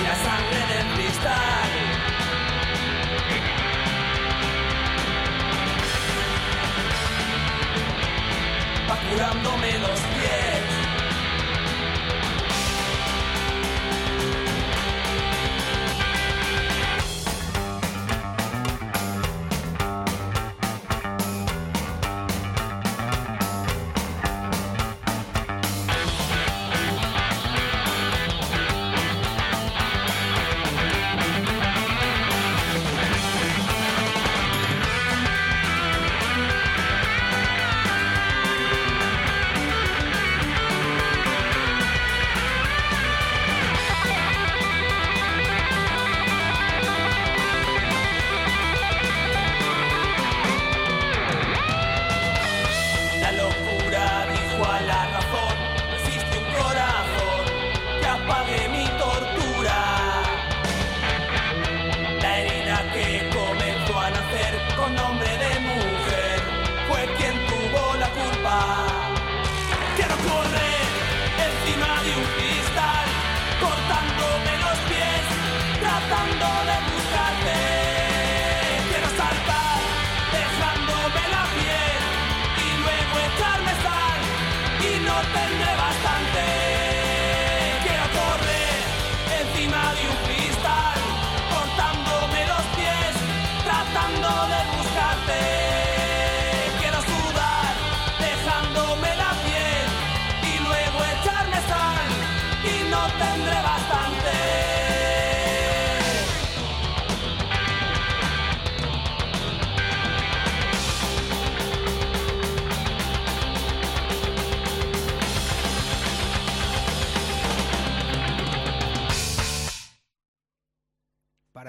y 0.00 0.02
la 0.02 0.14
sangre 0.14 0.62
en 0.62 0.70
el 0.78 0.94
cristal. 0.94 1.70
Va 8.88 8.96
curándome 9.10 9.78
los 9.78 10.00
pies. 10.00 10.19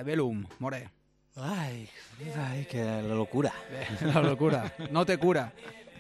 Cerebellum, 0.02 0.48
more. 0.58 0.90
Ai, 1.36 1.88
ai, 2.36 2.66
que 2.66 2.84
la 2.84 3.14
locura. 3.14 3.52
La 4.02 4.22
locura, 4.24 4.64
no 4.90 5.04
té 5.06 5.20
cura. 5.22 5.52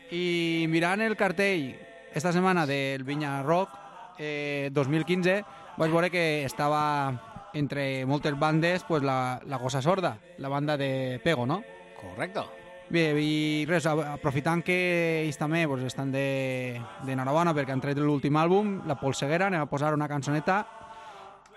I 0.09 0.65
mirant 0.73 1.03
el 1.05 1.13
cartell 1.13 1.67
esta 2.09 2.31
setmana 2.33 2.65
del 2.65 3.03
Vinya 3.05 3.43
Rock 3.45 3.77
eh, 4.17 4.71
2015 4.73 5.35
vaig 5.77 5.93
veure 5.93 6.09
que 6.09 6.41
estava 6.47 7.51
entre 7.53 8.07
moltes 8.09 8.33
bandes 8.41 8.81
pues, 8.89 9.05
la, 9.05 9.37
la 9.45 9.61
Gossa 9.61 9.83
Sorda, 9.85 10.15
la 10.39 10.49
banda 10.49 10.77
de 10.81 11.21
Pego, 11.23 11.45
no? 11.45 11.61
Correcte. 12.01 12.41
Bé, 12.89 13.05
i 13.21 13.67
res, 13.69 13.85
aprofitant 13.85 14.65
que 14.65 14.81
ells 15.21 15.37
també 15.37 15.67
pues, 15.69 15.85
estan 15.85 16.09
de, 16.09 16.81
de 17.05 17.21
Narabana 17.21 17.53
perquè 17.53 17.77
han 17.77 17.85
tret 17.85 18.01
l'últim 18.01 18.33
àlbum, 18.33 18.79
La 18.89 18.97
Polseguera, 18.97 19.53
anem 19.53 19.61
a 19.61 19.69
posar 19.69 19.93
una 19.93 20.09
cançoneta 20.09 20.63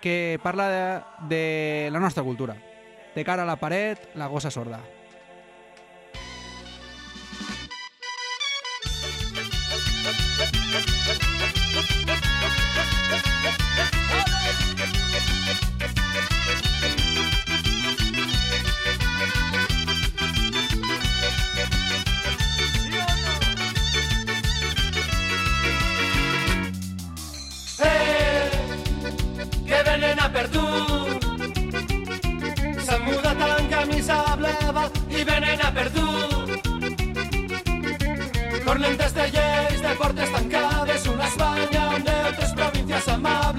que 0.05 0.39
parla 0.43 0.69
de, 0.69 1.35
de 1.35 1.91
la 1.91 1.99
nostra 1.99 2.23
cultura. 2.23 2.55
De 3.15 3.25
cara 3.25 3.45
a 3.45 3.47
la 3.47 3.57
paret, 3.57 4.11
la 4.15 4.27
gossa 4.27 4.51
sorda. 4.51 4.81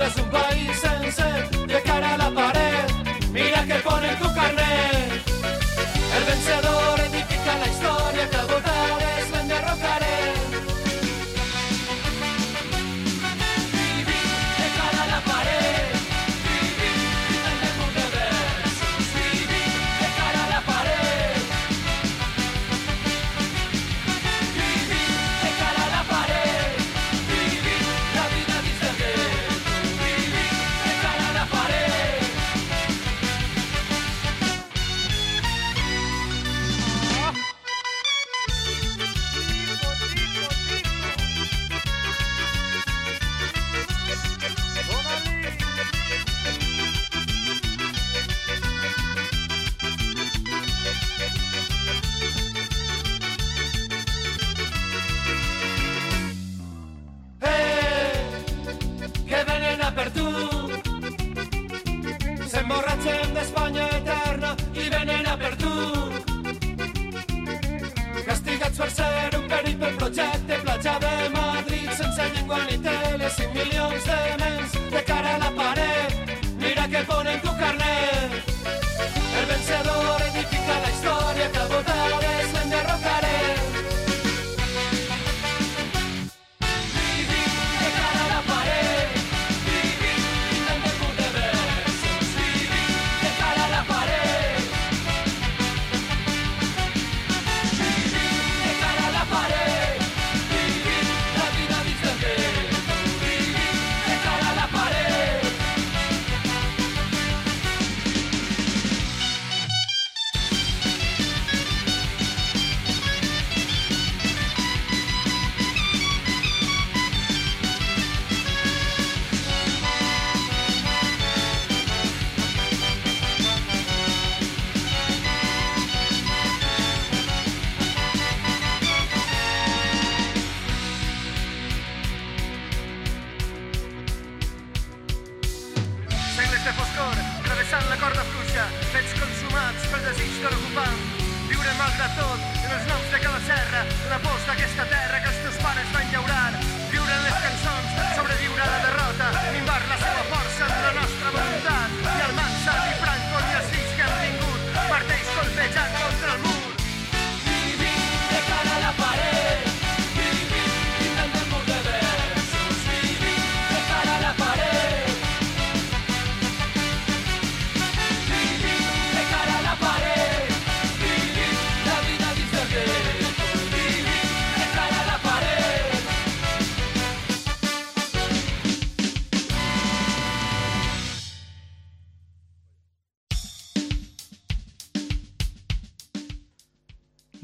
Zumba 0.10 0.55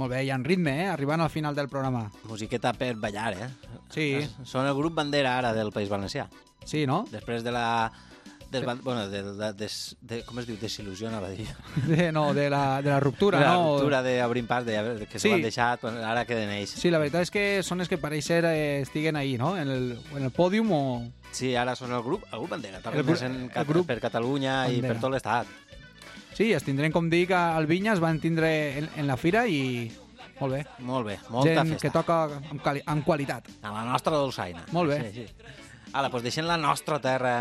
Molt 0.01 0.09
bé, 0.15 0.23
i 0.25 0.31
en 0.33 0.43
ritme, 0.43 0.73
eh? 0.83 0.87
Arribant 0.89 1.21
al 1.21 1.29
final 1.29 1.53
del 1.55 1.69
programa. 1.69 2.07
Musiqueta 2.25 2.73
per 2.73 2.95
ballar, 2.97 3.33
eh? 3.37 3.49
Sí. 3.93 4.07
Són 4.49 4.65
el 4.65 4.73
grup 4.77 4.95
bandera 4.97 5.37
ara 5.37 5.51
del 5.53 5.69
País 5.75 5.89
Valencià. 5.93 6.25
Sí, 6.65 6.87
no? 6.89 7.03
Després 7.11 7.43
de 7.45 7.53
la... 7.53 7.67
Desban... 8.51 8.81
Bueno, 8.83 9.05
de, 9.07 9.21
de, 9.23 9.47
des, 9.55 9.75
de, 10.03 10.17
com 10.27 10.41
es 10.41 10.47
diu? 10.49 10.57
Desil·lusió, 10.59 11.07
anava 11.07 11.29
a 11.29 11.31
dir. 11.31 11.45
De, 11.87 12.09
no, 12.11 12.33
de 12.35 12.49
la, 12.51 12.81
de 12.83 12.89
la 12.91 12.97
ruptura, 12.99 13.39
la 13.39 13.53
no? 13.55 13.77
ruptura 13.77 14.01
d'Obrim 14.03 14.49
Pas, 14.49 14.65
de, 14.67 14.75
de, 14.83 15.05
que 15.07 15.21
Sí. 15.21 15.29
s'ho 15.29 15.37
han 15.37 15.45
deixat, 15.45 15.85
ara 15.87 16.25
queden 16.27 16.51
ells. 16.57 16.73
Sí, 16.81 16.91
la 16.91 16.99
veritat 16.99 17.23
és 17.29 17.31
que 17.31 17.45
són 17.63 17.79
els 17.79 17.87
que 17.87 17.95
pareix 18.01 18.27
ser 18.27 18.41
eh, 18.49 18.81
estiguen 18.81 19.15
ahí, 19.15 19.37
no? 19.39 19.53
En 19.55 19.71
el, 19.71 19.85
en 20.17 20.27
el 20.27 20.33
pòdium 20.35 20.73
o... 20.75 20.81
Sí, 21.31 21.53
ara 21.55 21.77
són 21.79 21.93
el 21.95 22.03
grup, 22.03 22.25
el 22.27 22.41
grup 22.43 22.51
bandera, 22.57 22.81
també 22.83 22.99
El 22.99 23.51
el 23.55 23.65
grup 23.71 23.87
per 23.87 24.01
Catalunya 24.03 24.65
i 24.67 24.81
bandera. 24.81 24.97
per 24.97 25.05
tot 25.07 25.15
l'estat. 25.15 25.47
Sí, 26.37 26.51
es 26.55 26.63
tindrem, 26.63 26.93
com 26.93 27.09
dic, 27.11 27.33
al 27.35 27.67
Vinyes, 27.69 27.99
van 28.03 28.21
tindre 28.23 28.51
en, 28.79 28.89
en 28.97 29.09
la 29.09 29.17
fira 29.19 29.45
i... 29.47 29.91
Molt 30.39 30.55
bé. 30.55 30.61
Molt 30.81 31.05
bé, 31.05 31.17
molta 31.29 31.51
Gent 31.53 31.75
festa. 31.75 31.81
que 31.83 31.91
toca 31.93 32.21
amb, 32.39 32.61
quali 32.63 32.81
amb 32.89 33.05
qualitat. 33.05 33.51
A 33.61 33.75
la 33.75 33.83
nostra 33.85 34.15
dolçaina. 34.17 34.63
Molt 34.73 34.89
bé. 34.89 35.01
Sí, 35.11 35.25
sí. 35.27 35.51
Ara, 35.91 36.07
doncs 36.07 36.23
deixem 36.25 36.47
la 36.47 36.57
nostra 36.57 36.97
terra 37.03 37.35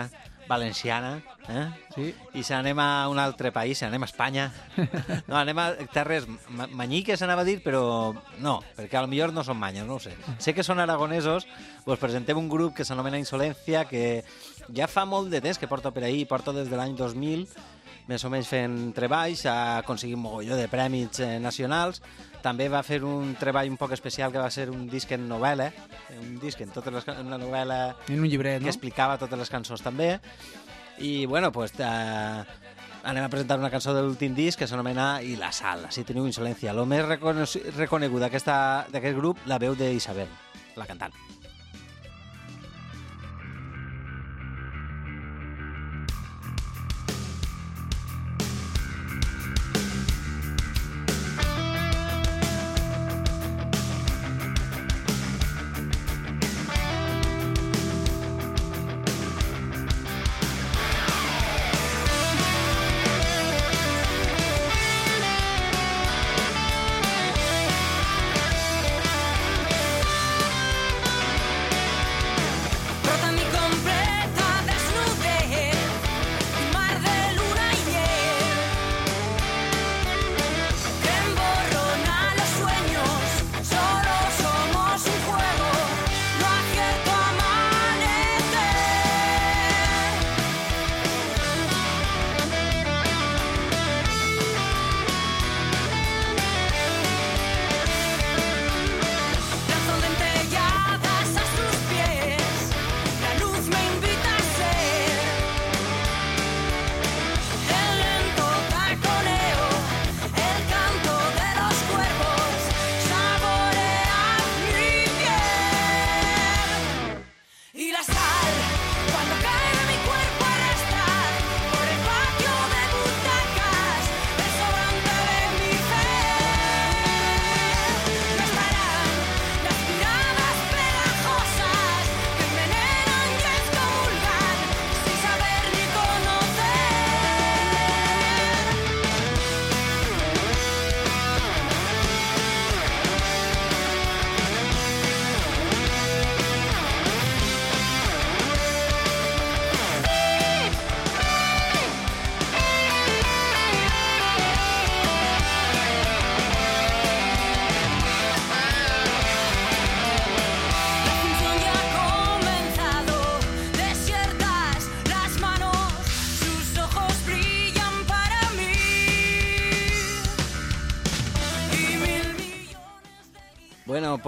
valenciana 0.51 1.23
eh? 1.49 1.69
sí. 1.95 2.09
i 2.35 2.43
se 2.43 2.57
n'anem 2.57 2.79
a 2.83 3.07
un 3.09 3.21
altre 3.23 3.53
país, 3.55 3.79
se 3.79 3.87
n'anem 3.87 4.03
a 4.03 4.09
Espanya. 4.11 4.49
No, 5.31 5.37
anem 5.39 5.59
a 5.63 5.69
terres 5.95 6.27
ma 6.51 6.67
manyiques, 6.67 7.23
anava 7.23 7.45
a 7.45 7.49
dir, 7.49 7.61
però 7.63 8.11
no, 8.43 8.57
perquè 8.75 8.99
a 8.99 9.05
lo 9.05 9.11
millor 9.11 9.33
no 9.33 9.45
són 9.47 9.61
manyes, 9.61 9.87
no 9.87 10.01
ho 10.01 10.03
sé. 10.03 10.17
Sé 10.43 10.55
que 10.57 10.67
són 10.67 10.83
aragonesos, 10.83 11.47
doncs 11.87 12.03
presentem 12.03 12.39
un 12.39 12.51
grup 12.51 12.75
que 12.77 12.87
s'anomena 12.87 13.21
Insolència, 13.23 13.85
que 13.87 14.25
ja 14.75 14.91
fa 14.91 15.07
molt 15.07 15.31
de 15.31 15.41
temps 15.45 15.61
que 15.61 15.71
porta 15.71 15.95
per 15.95 16.05
ahir, 16.09 16.27
porta 16.31 16.55
des 16.57 16.69
de 16.71 16.79
l'any 16.79 16.99
2000, 16.99 17.47
més 18.11 18.25
o 18.27 18.31
menys 18.33 18.49
fent 18.51 18.75
treballs, 18.97 19.45
ha 19.47 19.79
aconseguit 19.85 20.19
mogolló 20.19 20.57
de 20.59 20.67
prèmits 20.71 21.21
eh, 21.23 21.37
nacionals, 21.43 22.03
també 22.43 22.67
va 22.73 22.83
fer 22.83 22.99
un 23.07 23.35
treball 23.39 23.69
un 23.71 23.77
poc 23.79 23.93
especial 23.95 24.33
que 24.35 24.41
va 24.43 24.51
ser 24.51 24.69
un 24.73 24.89
disc 24.91 25.11
en 25.15 25.29
novel·la, 25.31 25.69
un 26.19 26.39
disc 26.43 26.61
en 26.65 26.73
totes 26.75 26.93
les, 26.99 27.07
una 27.23 27.39
novel·la 27.39 27.79
En 28.09 28.19
un 28.25 28.29
llibret, 28.29 28.59
que 28.59 28.67
no? 28.67 28.73
explicava 28.73 29.19
totes 29.21 29.39
les 29.39 29.53
cançons 29.53 29.83
també. 29.85 30.19
I, 31.01 31.25
bueno, 31.27 31.53
pues, 31.53 31.73
eh, 31.79 32.45
anem 33.05 33.25
a 33.25 33.29
presentar 33.33 33.59
una 33.59 33.71
cançó 33.73 33.95
de 33.97 34.03
l'últim 34.05 34.35
disc 34.37 34.59
que 34.61 34.67
s'anomena 34.69 35.23
I 35.25 35.37
la 35.41 35.53
sal, 35.53 35.87
si 35.95 36.05
teniu 36.05 36.27
insolència. 36.29 36.75
Lo 36.77 36.85
més 36.85 37.07
d'aquesta- 37.07 38.87
d'aquest 38.93 39.17
grup, 39.17 39.39
la 39.47 39.59
veu 39.59 39.75
d'Isabel, 39.77 40.29
la 40.77 40.87
cantant. 40.87 41.13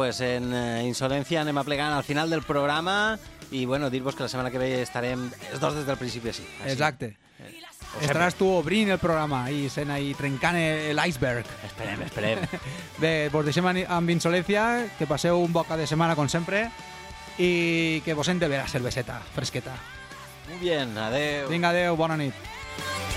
Pues 0.03 0.19
en 0.27 0.51
eh, 0.51 0.83
Insolència 0.83 1.45
anem 1.45 1.59
aplegant 1.63 1.93
al 1.95 2.03
final 2.03 2.27
del 2.31 2.43
programa 2.43 3.15
i 3.55 3.61
bueno, 3.71 3.87
dir-vos 3.89 4.17
que 4.19 4.25
la 4.25 4.29
setmana 4.33 4.51
que 4.51 4.59
ve 4.59 4.81
estarem 4.83 5.29
els 5.53 5.61
dos 5.63 5.77
des 5.77 5.87
del 5.87 5.95
principi, 6.01 6.33
sí. 6.35 6.43
Així. 6.65 6.73
Exacte. 6.73 7.13
O 7.93 8.01
Estaràs 8.03 8.35
tu 8.35 8.49
obrint 8.51 8.91
el 8.91 8.99
programa 8.99 9.45
i 9.55 9.69
sent 9.71 9.93
ahí 9.95 10.11
trencant 10.19 10.57
el- 10.59 10.97
l'iceberg. 10.99 11.47
Esperem, 11.69 12.03
esperem. 12.09 12.43
Bé, 13.03 13.29
vos 13.31 13.47
deixem 13.47 13.69
amb 13.69 14.11
insolència, 14.11 14.89
que 14.99 15.07
passeu 15.07 15.39
un 15.39 15.53
boca 15.55 15.77
de 15.79 15.87
setmana 15.87 16.17
com 16.19 16.27
sempre 16.27 16.65
i 17.39 18.03
que 18.05 18.19
vos 18.19 18.27
hem 18.33 18.43
de 18.43 18.49
veure 18.51 18.67
cerveseta 18.67 19.21
fresqueta. 19.37 19.77
Muy 20.49 20.59
bien, 20.67 20.99
adeu. 20.99 21.47
Vinga, 21.53 21.71
adeu, 21.71 21.95
bona 22.01 22.19
nit. 22.19 23.12